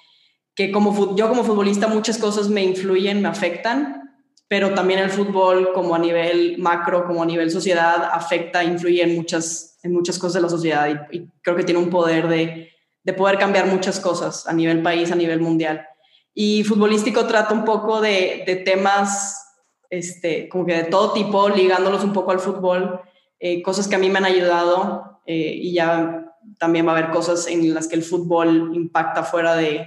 que 0.55 0.71
como 0.71 1.15
yo 1.15 1.27
como 1.27 1.43
futbolista 1.43 1.87
muchas 1.87 2.17
cosas 2.17 2.49
me 2.49 2.63
influyen, 2.63 3.21
me 3.21 3.27
afectan, 3.27 4.15
pero 4.47 4.73
también 4.73 4.99
el 4.99 5.09
fútbol 5.09 5.73
como 5.73 5.95
a 5.95 5.99
nivel 5.99 6.57
macro, 6.57 7.05
como 7.05 7.23
a 7.23 7.25
nivel 7.25 7.51
sociedad, 7.51 8.09
afecta, 8.13 8.63
influye 8.63 9.03
en 9.03 9.15
muchas, 9.15 9.79
en 9.83 9.93
muchas 9.93 10.19
cosas 10.19 10.35
de 10.35 10.41
la 10.41 10.49
sociedad 10.49 10.89
y 11.11 11.27
creo 11.41 11.55
que 11.55 11.63
tiene 11.63 11.79
un 11.79 11.89
poder 11.89 12.27
de 12.27 12.69
de 13.03 13.13
poder 13.13 13.37
cambiar 13.37 13.67
muchas 13.67 13.99
cosas 13.99 14.47
a 14.47 14.53
nivel 14.53 14.81
país, 14.81 15.11
a 15.11 15.15
nivel 15.15 15.39
mundial. 15.39 15.87
Y 16.33 16.63
futbolístico 16.63 17.25
trata 17.25 17.53
un 17.53 17.65
poco 17.65 17.99
de, 18.01 18.43
de 18.45 18.57
temas, 18.57 19.37
este, 19.89 20.47
como 20.47 20.65
que 20.65 20.75
de 20.75 20.83
todo 20.85 21.11
tipo, 21.13 21.49
ligándolos 21.49 22.03
un 22.03 22.13
poco 22.13 22.31
al 22.31 22.39
fútbol, 22.39 23.01
eh, 23.39 23.61
cosas 23.63 23.87
que 23.87 23.95
a 23.95 23.99
mí 23.99 24.09
me 24.09 24.19
han 24.19 24.25
ayudado 24.25 25.19
eh, 25.25 25.53
y 25.55 25.73
ya 25.73 26.25
también 26.57 26.87
va 26.87 26.91
a 26.93 26.97
haber 26.97 27.11
cosas 27.11 27.47
en 27.47 27.73
las 27.73 27.87
que 27.87 27.95
el 27.95 28.03
fútbol 28.03 28.71
impacta 28.75 29.23
fuera 29.23 29.55
de, 29.55 29.85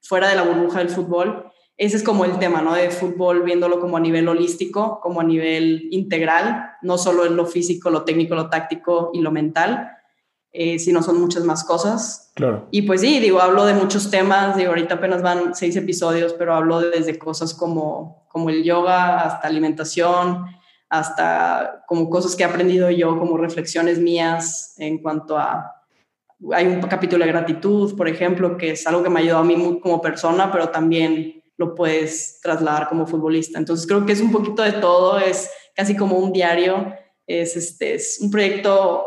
fuera 0.00 0.28
de 0.28 0.36
la 0.36 0.42
burbuja 0.42 0.78
del 0.78 0.88
fútbol. 0.88 1.50
Ese 1.76 1.96
es 1.96 2.02
como 2.02 2.24
el 2.24 2.38
tema, 2.38 2.62
¿no? 2.62 2.74
De 2.74 2.90
fútbol 2.90 3.42
viéndolo 3.42 3.80
como 3.80 3.96
a 3.96 4.00
nivel 4.00 4.28
holístico, 4.28 5.00
como 5.02 5.20
a 5.20 5.24
nivel 5.24 5.88
integral, 5.90 6.70
no 6.80 6.96
solo 6.96 7.26
en 7.26 7.34
lo 7.34 7.46
físico, 7.46 7.90
lo 7.90 8.04
técnico, 8.04 8.34
lo 8.34 8.48
táctico 8.48 9.10
y 9.12 9.20
lo 9.20 9.32
mental, 9.32 9.90
eh, 10.54 10.78
sino 10.78 11.02
son 11.02 11.18
muchas 11.18 11.44
más 11.44 11.64
cosas. 11.64 12.30
Claro. 12.34 12.68
Y 12.70 12.82
pues 12.82 13.00
sí, 13.00 13.20
digo, 13.20 13.40
hablo 13.40 13.64
de 13.64 13.72
muchos 13.74 14.10
temas, 14.10 14.56
digo, 14.56 14.70
ahorita 14.70 14.96
apenas 14.96 15.22
van 15.22 15.54
seis 15.54 15.76
episodios, 15.76 16.34
pero 16.34 16.54
hablo 16.54 16.80
desde 16.80 17.18
cosas 17.18 17.54
como, 17.54 18.26
como 18.28 18.50
el 18.50 18.62
yoga 18.62 19.20
hasta 19.20 19.48
alimentación, 19.48 20.44
hasta 20.90 21.84
como 21.86 22.10
cosas 22.10 22.36
que 22.36 22.42
he 22.42 22.46
aprendido 22.46 22.90
yo, 22.90 23.18
como 23.18 23.38
reflexiones 23.38 23.98
mías 23.98 24.74
en 24.78 24.98
cuanto 24.98 25.38
a... 25.38 25.72
Hay 26.52 26.66
un 26.66 26.82
capítulo 26.82 27.24
de 27.24 27.30
gratitud, 27.30 27.96
por 27.96 28.08
ejemplo, 28.08 28.58
que 28.58 28.72
es 28.72 28.86
algo 28.86 29.02
que 29.02 29.08
me 29.08 29.20
ha 29.20 29.22
ayudado 29.22 29.40
a 29.40 29.44
mí 29.44 29.80
como 29.80 30.00
persona, 30.02 30.50
pero 30.50 30.68
también 30.68 31.42
lo 31.56 31.74
puedes 31.74 32.40
trasladar 32.42 32.88
como 32.88 33.06
futbolista. 33.06 33.58
Entonces 33.58 33.86
creo 33.86 34.04
que 34.04 34.12
es 34.12 34.20
un 34.20 34.32
poquito 34.32 34.62
de 34.62 34.72
todo, 34.72 35.18
es 35.18 35.48
casi 35.74 35.96
como 35.96 36.18
un 36.18 36.32
diario, 36.32 36.92
es, 37.26 37.56
este, 37.56 37.94
es 37.94 38.18
un 38.20 38.30
proyecto 38.30 39.06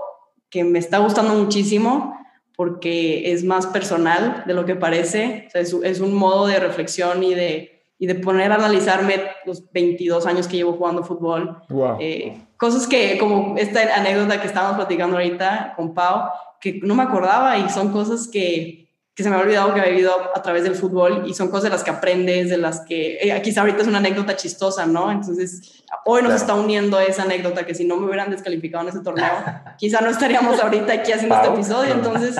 que 0.56 0.64
me 0.64 0.80
está 0.80 1.00
gustando 1.00 1.34
muchísimo 1.34 2.18
porque 2.56 3.34
es 3.34 3.44
más 3.44 3.68
personal 3.68 4.46
de 4.48 4.54
lo 4.54 4.66
que 4.66 4.78
parece. 4.78 5.48
O 5.48 5.50
sea, 5.50 5.60
es, 5.60 5.74
es, 5.84 6.00
un 6.00 6.14
modo 6.16 6.48
de 6.48 6.62
reflexión 6.62 7.22
y 7.24 7.34
de, 7.34 7.84
y 8.00 8.08
de 8.08 8.16
poner 8.16 8.54
a 8.54 8.56
analizarme 8.56 9.16
los 9.46 9.70
22 9.74 10.26
años 10.26 10.48
que 10.48 10.56
llevo 10.56 10.72
jugando 10.72 11.04
fútbol. 11.04 11.58
Wow. 11.68 11.98
Eh, 12.00 12.38
cosas 12.56 12.88
que, 12.88 13.18
como 13.18 13.58
esta 13.58 13.82
anécdota 13.98 14.40
que 14.40 14.48
estábamos 14.48 14.78
platicando 14.78 15.18
ahorita 15.18 15.74
con 15.76 15.94
Pau, 15.94 16.30
que 16.62 16.80
no 16.82 16.96
me 16.96 17.04
acordaba 17.04 17.58
y 17.58 17.70
son 17.70 17.92
cosas 17.92 18.30
que, 18.30 18.85
que 19.16 19.24
se 19.24 19.30
me 19.30 19.38
ha 19.38 19.40
olvidado 19.40 19.74
que 19.74 19.80
había 19.80 19.92
vivido 19.94 20.12
a 20.36 20.42
través 20.42 20.64
del 20.64 20.76
fútbol 20.76 21.24
y 21.26 21.34
son 21.34 21.48
cosas 21.48 21.64
de 21.64 21.70
las 21.70 21.84
que 21.86 21.90
aprendes, 21.90 22.50
de 22.50 22.58
las 22.58 22.82
que 22.82 23.18
eh, 23.22 23.42
quizá 23.42 23.62
ahorita 23.62 23.82
es 23.82 23.88
una 23.88 24.00
anécdota 24.00 24.36
chistosa, 24.36 24.86
¿no? 24.86 25.10
Entonces, 25.10 25.84
hoy 26.06 26.22
nos 26.22 26.34
está 26.34 26.54
uniendo 26.54 27.00
esa 27.00 27.24
anécdota 27.24 27.66
que 27.66 27.74
si 27.74 27.86
no 27.86 27.96
me 27.96 28.08
hubieran 28.08 28.30
descalificado 28.30 28.84
en 28.84 28.90
ese 28.90 29.00
torneo, 29.00 29.32
quizá 29.78 30.02
no 30.02 30.10
estaríamos 30.10 30.60
ahorita 30.60 30.92
aquí 30.94 31.14
haciendo 31.14 31.36
este 31.36 31.48
episodio. 31.48 31.94
Entonces, 31.94 32.36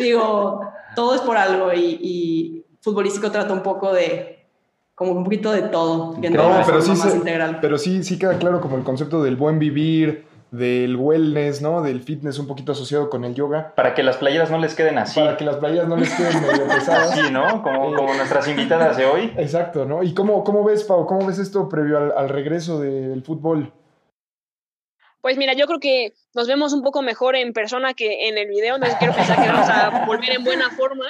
digo, 0.00 0.60
todo 0.94 1.14
es 1.14 1.20
por 1.22 1.36
algo 1.36 1.72
y, 1.72 1.98
y 2.02 2.64
futbolístico 2.80 3.30
trata 3.30 3.52
un 3.52 3.62
poco 3.62 3.92
de 3.92 4.38
como 4.94 5.12
un 5.12 5.24
poquito 5.24 5.50
de 5.50 5.62
todo, 5.62 6.14
No, 6.60 6.62
pero 6.66 6.82
sí, 6.82 6.94
se- 6.96 7.08
pero 7.60 7.78
sí, 7.78 8.04
sí 8.04 8.18
queda 8.18 8.36
claro 8.38 8.60
como 8.60 8.76
el 8.76 8.84
concepto 8.84 9.22
del 9.22 9.36
buen 9.36 9.58
vivir, 9.58 10.26
del 10.52 10.96
wellness, 10.96 11.62
¿no? 11.62 11.80
Del 11.82 12.02
fitness 12.02 12.38
un 12.38 12.46
poquito 12.46 12.72
asociado 12.72 13.08
con 13.08 13.24
el 13.24 13.34
yoga, 13.34 13.74
Para 13.74 13.94
que 13.94 14.02
las 14.02 14.18
playeras 14.18 14.50
no 14.50 14.58
les 14.58 14.74
queden 14.74 14.98
así. 14.98 15.18
para 15.18 15.36
que 15.38 15.44
las 15.44 15.56
playas 15.56 15.88
no 15.88 15.96
les 15.96 16.12
queden 16.14 16.42
medio 16.42 16.66
pesadas. 16.68 17.14
Sí, 17.14 17.30
¿no? 17.32 17.62
Como, 17.62 17.94
como 17.94 18.14
nuestras 18.14 18.46
invitadas 18.48 18.98
de 18.98 19.06
hoy. 19.06 19.32
Exacto, 19.38 19.86
¿no? 19.86 20.02
¿Y 20.02 20.12
cómo, 20.12 20.44
cómo 20.44 20.62
ves, 20.62 20.84
Pau? 20.84 21.06
¿Cómo 21.06 21.26
ves 21.26 21.38
esto 21.38 21.68
previo 21.70 21.96
al, 21.96 22.12
al 22.16 22.28
regreso 22.28 22.78
del 22.78 23.22
fútbol? 23.22 23.72
Pues 25.22 25.38
mira, 25.38 25.54
yo 25.54 25.66
creo 25.66 25.80
que 25.80 26.12
nos 26.34 26.46
vemos 26.48 26.74
un 26.74 26.82
poco 26.82 27.00
mejor 27.00 27.34
en 27.34 27.54
persona 27.54 27.94
que 27.94 28.28
en 28.28 28.36
el 28.36 28.48
video, 28.48 28.74
entonces 28.74 28.98
quiero 28.98 29.14
pensar 29.14 29.40
que 29.40 29.48
vamos 29.48 29.68
a 29.70 30.04
volver 30.04 30.32
en 30.32 30.44
buena 30.44 30.68
forma. 30.70 31.06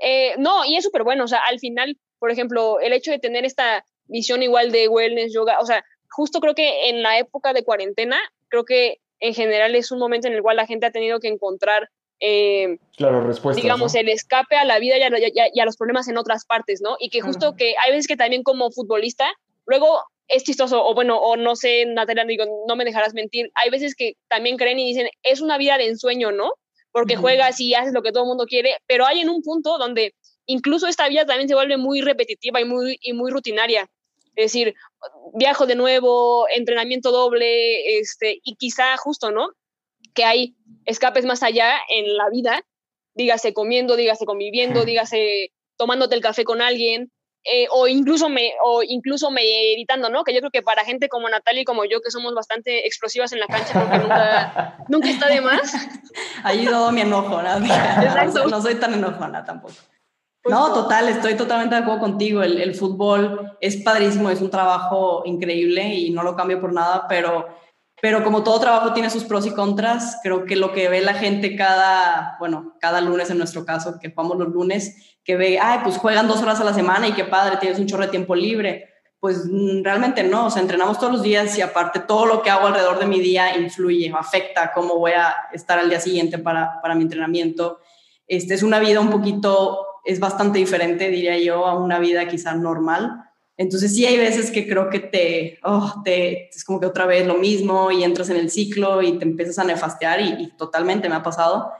Eh, 0.00 0.34
no, 0.38 0.64
y 0.64 0.76
es 0.76 0.84
súper 0.84 1.04
bueno, 1.04 1.24
o 1.24 1.28
sea, 1.28 1.40
al 1.46 1.60
final, 1.60 1.96
por 2.18 2.32
ejemplo, 2.32 2.80
el 2.80 2.92
hecho 2.92 3.12
de 3.12 3.18
tener 3.20 3.44
esta 3.44 3.84
visión 4.06 4.42
igual 4.42 4.72
de 4.72 4.88
wellness, 4.88 5.32
yoga, 5.32 5.58
o 5.60 5.66
sea, 5.66 5.84
justo 6.10 6.40
creo 6.40 6.54
que 6.54 6.88
en 6.88 7.02
la 7.02 7.18
época 7.18 7.52
de 7.52 7.64
cuarentena, 7.64 8.16
creo 8.54 8.64
que 8.64 8.98
en 9.20 9.34
general 9.34 9.74
es 9.74 9.90
un 9.90 9.98
momento 9.98 10.28
en 10.28 10.34
el 10.34 10.42
cual 10.42 10.56
la 10.56 10.66
gente 10.66 10.86
ha 10.86 10.92
tenido 10.92 11.18
que 11.18 11.28
encontrar, 11.28 11.88
eh, 12.20 12.78
Claro, 12.96 13.20
respuestas. 13.26 13.60
digamos, 13.62 13.94
¿no? 13.94 14.00
el 14.00 14.08
escape 14.08 14.54
a 14.56 14.64
la 14.64 14.78
vida 14.78 14.96
y 14.96 15.02
a, 15.02 15.08
y 15.18 15.40
a- 15.40 15.48
y 15.52 15.60
a 15.60 15.64
los 15.64 15.76
problemas 15.76 16.06
en 16.08 16.16
otras 16.18 16.44
partes, 16.46 16.80
¿no? 16.80 16.96
Y 17.00 17.08
que 17.10 17.20
justo 17.20 17.48
Ujú. 17.48 17.56
que 17.56 17.74
hay 17.84 17.90
veces 17.90 18.06
que 18.06 18.16
también 18.16 18.42
como 18.44 18.70
futbolista, 18.70 19.26
luego 19.66 20.00
es 20.28 20.44
chistoso, 20.44 20.84
o 20.86 20.94
bueno, 20.94 21.18
o 21.18 21.36
no 21.36 21.56
sé, 21.56 21.84
Natalia, 21.86 22.24
digo, 22.24 22.44
no 22.68 22.76
me 22.76 22.84
dejarás 22.84 23.12
mentir, 23.14 23.50
hay 23.54 23.70
veces 23.70 23.94
que 23.96 24.14
también 24.28 24.56
creen 24.56 24.78
y 24.78 24.86
dicen, 24.88 25.08
es 25.22 25.40
una 25.40 25.58
vida 25.58 25.76
de 25.78 25.88
ensueño, 25.88 26.30
¿no? 26.32 26.52
Porque 26.92 27.14
Ujú. 27.14 27.22
juegas 27.22 27.58
y 27.60 27.74
haces 27.74 27.92
lo 27.92 28.02
que 28.02 28.12
todo 28.12 28.22
el 28.22 28.28
mundo 28.28 28.46
quiere, 28.46 28.76
pero 28.86 29.04
hay 29.06 29.20
en 29.20 29.28
un 29.28 29.42
punto 29.42 29.78
donde 29.78 30.14
incluso 30.46 30.86
esta 30.86 31.08
vida 31.08 31.26
también 31.26 31.48
se 31.48 31.54
vuelve 31.56 31.76
muy 31.76 32.00
repetitiva 32.02 32.60
y 32.60 32.64
muy, 32.64 32.96
y 33.00 33.12
muy 33.14 33.30
rutinaria. 33.32 33.86
Es 34.36 34.46
decir, 34.46 34.74
viajo 35.34 35.66
de 35.66 35.74
nuevo, 35.74 36.46
entrenamiento 36.48 37.10
doble, 37.12 37.98
este, 37.98 38.40
y 38.42 38.56
quizá 38.56 38.96
justo, 38.96 39.30
¿no? 39.30 39.50
Que 40.14 40.24
hay 40.24 40.56
escapes 40.84 41.24
más 41.24 41.42
allá 41.42 41.74
en 41.88 42.16
la 42.16 42.28
vida, 42.30 42.62
dígase 43.14 43.52
comiendo, 43.54 43.96
dígase 43.96 44.26
conviviendo, 44.26 44.84
dígase 44.84 45.52
tomándote 45.76 46.14
el 46.14 46.20
café 46.20 46.44
con 46.44 46.62
alguien, 46.62 47.10
eh, 47.46 47.66
o 47.70 47.86
incluso 47.88 48.30
me 48.30 48.52
o 48.64 48.82
incluso 48.82 49.30
meditando, 49.30 50.08
¿no? 50.08 50.24
Que 50.24 50.32
yo 50.32 50.40
creo 50.40 50.50
que 50.50 50.62
para 50.62 50.84
gente 50.84 51.10
como 51.10 51.28
Natalia 51.28 51.60
y 51.60 51.64
como 51.66 51.84
yo, 51.84 52.00
que 52.00 52.10
somos 52.10 52.34
bastante 52.34 52.86
explosivas 52.86 53.32
en 53.32 53.40
la 53.40 53.46
cancha, 53.46 53.72
creo 53.72 53.90
que 53.90 53.98
nunca, 53.98 54.78
nunca 54.88 55.10
está 55.10 55.28
de 55.28 55.40
más. 55.40 55.74
Ha 56.44 56.48
ayudado 56.48 56.92
mi 56.92 57.00
enojo, 57.00 57.42
¿no? 57.42 57.56
Exacto. 57.56 58.46
no 58.48 58.62
soy 58.62 58.74
tan 58.76 58.94
enojona 58.94 59.44
tampoco. 59.44 59.74
No, 60.46 60.72
total, 60.72 61.08
estoy 61.08 61.34
totalmente 61.34 61.74
de 61.74 61.82
acuerdo 61.82 62.00
contigo. 62.00 62.42
El, 62.42 62.60
el 62.60 62.74
fútbol 62.74 63.56
es 63.60 63.76
padrísimo, 63.76 64.28
es 64.28 64.40
un 64.40 64.50
trabajo 64.50 65.22
increíble 65.24 65.94
y 65.94 66.10
no 66.10 66.22
lo 66.22 66.36
cambio 66.36 66.60
por 66.60 66.72
nada, 66.72 67.06
pero, 67.08 67.46
pero 68.00 68.22
como 68.22 68.42
todo 68.42 68.60
trabajo 68.60 68.92
tiene 68.92 69.08
sus 69.08 69.24
pros 69.24 69.46
y 69.46 69.52
contras, 69.52 70.18
creo 70.22 70.44
que 70.44 70.56
lo 70.56 70.72
que 70.72 70.90
ve 70.90 71.00
la 71.00 71.14
gente 71.14 71.56
cada, 71.56 72.36
bueno, 72.38 72.74
cada 72.78 73.00
lunes 73.00 73.30
en 73.30 73.38
nuestro 73.38 73.64
caso, 73.64 73.98
que 73.98 74.10
jugamos 74.10 74.36
los 74.36 74.48
lunes, 74.48 75.16
que 75.24 75.36
ve, 75.36 75.58
ay, 75.58 75.80
pues 75.82 75.96
juegan 75.96 76.28
dos 76.28 76.42
horas 76.42 76.60
a 76.60 76.64
la 76.64 76.74
semana 76.74 77.08
y 77.08 77.12
qué 77.12 77.24
padre, 77.24 77.56
tienes 77.56 77.78
un 77.78 77.86
chorro 77.86 78.04
de 78.04 78.10
tiempo 78.10 78.34
libre. 78.34 78.90
Pues 79.18 79.46
mm, 79.50 79.82
realmente 79.82 80.22
no, 80.22 80.46
o 80.46 80.50
sea, 80.50 80.60
entrenamos 80.60 80.98
todos 80.98 81.14
los 81.14 81.22
días 81.22 81.56
y 81.56 81.62
aparte 81.62 82.00
todo 82.00 82.26
lo 82.26 82.42
que 82.42 82.50
hago 82.50 82.66
alrededor 82.66 82.98
de 82.98 83.06
mi 83.06 83.20
día 83.20 83.56
influye, 83.56 84.12
afecta 84.14 84.74
cómo 84.74 84.98
voy 84.98 85.12
a 85.12 85.34
estar 85.54 85.78
al 85.78 85.88
día 85.88 86.00
siguiente 86.00 86.36
para, 86.36 86.82
para 86.82 86.94
mi 86.94 87.04
entrenamiento. 87.04 87.78
Este, 88.26 88.52
es 88.52 88.62
una 88.62 88.80
vida 88.80 89.00
un 89.00 89.10
poquito, 89.10 89.86
es 90.04 90.20
bastante 90.20 90.58
diferente, 90.58 91.10
diría 91.10 91.38
yo, 91.38 91.66
a 91.66 91.78
una 91.78 91.98
vida 91.98 92.28
quizá 92.28 92.54
normal. 92.54 93.22
Entonces 93.56 93.94
sí 93.94 94.04
hay 94.04 94.16
veces 94.18 94.50
que 94.50 94.66
creo 94.68 94.90
que 94.90 94.98
te, 94.98 95.58
oh, 95.62 96.02
te 96.04 96.48
es 96.48 96.64
como 96.64 96.80
que 96.80 96.86
otra 96.86 97.06
vez 97.06 97.26
lo 97.26 97.34
mismo 97.36 97.90
y 97.92 98.02
entras 98.02 98.28
en 98.30 98.36
el 98.36 98.50
ciclo 98.50 99.00
y 99.02 99.18
te 99.18 99.24
empiezas 99.24 99.58
a 99.60 99.64
nefastear 99.64 100.20
y, 100.20 100.28
y 100.42 100.56
totalmente 100.56 101.08
me 101.08 101.14
ha 101.14 101.22
pasado. 101.22 101.70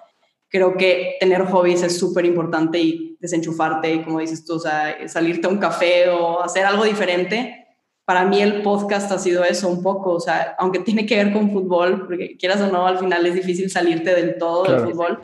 Creo 0.48 0.76
que 0.76 1.16
tener 1.18 1.44
hobbies 1.46 1.82
es 1.82 1.98
súper 1.98 2.24
importante 2.26 2.78
y 2.78 3.16
desenchufarte, 3.18 4.04
como 4.04 4.20
dices 4.20 4.44
tú, 4.44 4.54
o 4.54 4.58
sea, 4.60 4.96
salirte 5.08 5.48
a 5.48 5.50
un 5.50 5.58
café 5.58 6.08
o 6.10 6.42
hacer 6.42 6.64
algo 6.64 6.84
diferente. 6.84 7.66
Para 8.04 8.24
mí 8.24 8.40
el 8.40 8.62
podcast 8.62 9.10
ha 9.10 9.18
sido 9.18 9.42
eso 9.44 9.66
un 9.68 9.82
poco, 9.82 10.12
o 10.12 10.20
sea, 10.20 10.54
aunque 10.58 10.78
tiene 10.78 11.06
que 11.06 11.16
ver 11.16 11.32
con 11.32 11.50
fútbol, 11.50 12.06
porque 12.06 12.36
quieras 12.36 12.60
o 12.60 12.68
no, 12.68 12.86
al 12.86 12.98
final 12.98 13.26
es 13.26 13.34
difícil 13.34 13.68
salirte 13.70 14.14
del 14.14 14.36
todo 14.38 14.64
Claro. 14.64 14.82
del 14.82 14.92
fútbol, 14.92 15.22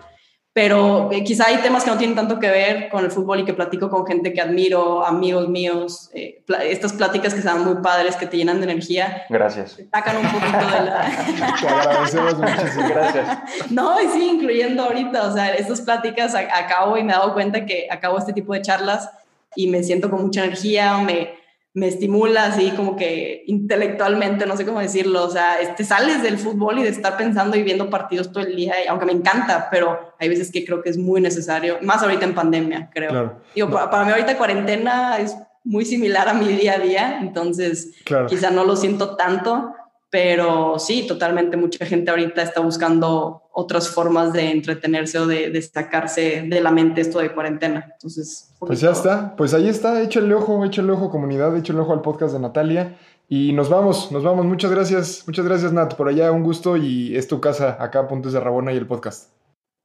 pero 0.52 1.10
eh, 1.12 1.22
quizá 1.22 1.46
hay 1.46 1.58
temas 1.58 1.84
que 1.84 1.90
no 1.90 1.96
tienen 1.96 2.16
tanto 2.16 2.40
que 2.40 2.50
ver 2.50 2.88
con 2.88 3.04
el 3.04 3.12
fútbol 3.12 3.40
y 3.40 3.44
que 3.44 3.54
platico 3.54 3.88
con 3.88 4.04
gente 4.04 4.32
que 4.32 4.40
admiro, 4.40 5.04
amigos 5.04 5.48
míos, 5.48 6.10
eh, 6.12 6.42
estas 6.64 6.92
pláticas 6.92 7.34
que 7.34 7.42
son 7.42 7.64
muy 7.64 7.76
padres, 7.82 8.16
que 8.16 8.26
te 8.26 8.36
llenan 8.36 8.58
de 8.58 8.64
energía, 8.64 9.22
Gracias. 9.28 9.76
te 9.76 9.88
sacan 9.88 10.16
un 10.16 10.26
poquito 10.26 10.58
de 10.58 10.86
la... 10.86 11.56
Te 11.60 11.68
agradecemos 11.68 12.38
muchísimo. 12.38 12.88
Gracias. 12.88 13.38
No, 13.70 14.02
y 14.02 14.08
sí, 14.08 14.28
incluyendo 14.34 14.82
ahorita, 14.82 15.28
o 15.28 15.32
sea, 15.32 15.54
estas 15.54 15.82
pláticas 15.82 16.34
acabo 16.34 16.96
y 16.96 17.04
me 17.04 17.12
he 17.12 17.16
dado 17.16 17.32
cuenta 17.32 17.64
que 17.64 17.86
acabo 17.88 18.18
este 18.18 18.32
tipo 18.32 18.52
de 18.52 18.62
charlas 18.62 19.08
y 19.54 19.68
me 19.68 19.84
siento 19.84 20.10
con 20.10 20.22
mucha 20.22 20.44
energía, 20.44 20.98
me, 20.98 21.39
me 21.72 21.86
estimula 21.86 22.46
así 22.46 22.70
como 22.72 22.96
que 22.96 23.44
intelectualmente, 23.46 24.44
no 24.44 24.56
sé 24.56 24.66
cómo 24.66 24.80
decirlo, 24.80 25.24
o 25.24 25.30
sea, 25.30 25.60
este, 25.60 25.84
sales 25.84 26.22
del 26.22 26.36
fútbol 26.36 26.80
y 26.80 26.82
de 26.82 26.88
estar 26.88 27.16
pensando 27.16 27.56
y 27.56 27.62
viendo 27.62 27.88
partidos 27.88 28.32
todo 28.32 28.42
el 28.44 28.56
día, 28.56 28.74
aunque 28.88 29.06
me 29.06 29.12
encanta, 29.12 29.68
pero 29.70 30.14
hay 30.18 30.28
veces 30.28 30.50
que 30.50 30.64
creo 30.64 30.82
que 30.82 30.90
es 30.90 30.98
muy 30.98 31.20
necesario, 31.20 31.78
más 31.82 32.02
ahorita 32.02 32.24
en 32.24 32.34
pandemia, 32.34 32.90
creo. 32.92 33.10
Claro, 33.10 33.40
Digo, 33.54 33.70
pa- 33.70 33.88
para, 33.88 34.04
mí 34.04 34.10
ahorita 34.10 34.36
cuarentena 34.36 35.18
es 35.18 35.36
muy 35.62 35.84
similar 35.84 36.28
a 36.28 36.34
mi 36.34 36.48
día 36.48 36.74
a 36.74 36.78
día, 36.78 37.18
entonces 37.20 37.92
claro. 38.04 38.26
quizá 38.26 38.50
no 38.50 38.64
lo 38.64 38.74
siento 38.74 39.14
tanto, 39.14 39.72
pero 40.10 40.76
sí, 40.80 41.06
totalmente 41.06 41.56
mucha 41.56 41.86
gente 41.86 42.10
ahorita 42.10 42.42
está 42.42 42.60
buscando 42.60 43.44
otras 43.52 43.88
formas 43.88 44.32
de 44.32 44.50
entretenerse 44.50 45.18
o 45.18 45.26
de, 45.26 45.50
de 45.50 45.62
sacarse 45.62 46.44
de 46.48 46.60
la 46.60 46.70
mente 46.70 47.00
esto 47.00 47.18
de 47.18 47.32
cuarentena. 47.32 47.90
Entonces, 47.92 48.54
Pues 48.60 48.80
ya 48.80 48.90
está, 48.90 49.34
pues 49.36 49.54
ahí 49.54 49.68
está, 49.68 50.00
échale 50.02 50.32
ojo, 50.34 50.64
échale 50.64 50.92
ojo 50.92 51.10
comunidad, 51.10 51.56
échale 51.56 51.80
ojo 51.80 51.92
al 51.92 52.00
podcast 52.02 52.32
de 52.32 52.38
Natalia 52.40 52.96
y 53.28 53.52
nos 53.52 53.68
vamos, 53.68 54.10
nos 54.12 54.22
vamos, 54.24 54.44
muchas 54.46 54.70
gracias, 54.70 55.24
muchas 55.26 55.44
gracias 55.44 55.72
Nat, 55.72 55.94
por 55.94 56.08
allá 56.08 56.32
un 56.32 56.42
gusto 56.42 56.76
y 56.76 57.16
es 57.16 57.28
tu 57.28 57.40
casa 57.40 57.76
acá, 57.80 58.06
Puntos 58.08 58.32
de 58.32 58.40
Rabona 58.40 58.72
y 58.72 58.76
el 58.76 58.86
podcast. 58.86 59.30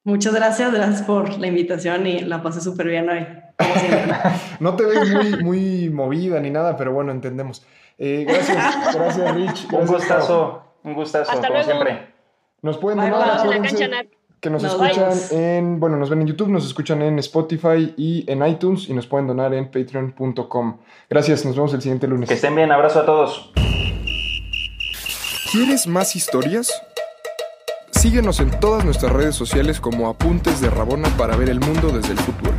Muchas 0.03 0.35
gracias, 0.35 0.71
gracias 0.71 1.01
por 1.01 1.39
la 1.39 1.47
invitación 1.47 2.05
y 2.05 2.19
la 2.19 2.43
pasé 2.43 2.61
súper 2.61 2.87
bien 2.87 3.09
hoy, 3.09 3.25
como. 3.57 3.73
No 4.59 4.75
te 4.75 4.85
ves 4.85 5.09
muy, 5.11 5.43
muy 5.43 5.89
movida 5.89 6.39
ni 6.39 6.51
nada, 6.51 6.77
pero 6.77 6.93
bueno, 6.93 7.11
entendemos. 7.11 7.65
Eh, 7.97 8.25
gracias, 8.27 8.75
gracias 8.95 9.35
Rich. 9.35 9.63
Un 9.65 9.69
gracias, 9.79 9.89
gustazo. 9.89 10.63
Un 10.83 10.93
gustazo, 10.93 11.31
Hasta 11.31 11.47
como 11.47 11.59
luego. 11.59 11.71
siempre. 11.71 12.14
Nos 12.61 12.77
pueden 12.77 12.99
Bye, 12.99 13.09
donar, 13.09 13.27
bye. 13.27 13.41
Acuérdense 13.41 14.07
que 14.45 14.49
nos, 14.51 14.61
Nos 14.61 14.73
escuchan 14.73 15.11
en, 15.31 15.79
bueno, 15.79 15.97
nos 15.97 16.09
ven 16.09 16.21
en 16.21 16.27
YouTube, 16.27 16.49
nos 16.49 16.65
escuchan 16.67 17.01
en 17.01 17.17
Spotify 17.17 17.95
y 17.97 18.29
en 18.31 18.45
iTunes 18.45 18.87
y 18.89 18.93
nos 18.93 19.07
pueden 19.07 19.25
donar 19.25 19.53
en 19.55 19.71
patreon.com. 19.71 20.77
Gracias, 21.09 21.45
nos 21.45 21.55
vemos 21.55 21.73
el 21.73 21.81
siguiente 21.81 22.07
lunes. 22.07 22.29
Que 22.29 22.35
estén 22.35 22.55
bien. 22.55 22.71
Abrazo 22.71 22.99
a 22.99 23.05
todos. 23.05 23.51
¿Quieres 25.51 25.87
más 25.87 26.15
historias? 26.15 26.71
Síguenos 27.91 28.39
en 28.39 28.51
todas 28.59 28.85
nuestras 28.85 29.11
redes 29.11 29.35
sociales 29.35 29.79
como 29.79 30.09
Apuntes 30.09 30.61
de 30.61 30.69
Rabona 30.69 31.09
para 31.17 31.35
ver 31.35 31.49
el 31.49 31.59
mundo 31.59 31.89
desde 31.89 32.11
el 32.11 32.19
fútbol. 32.19 32.53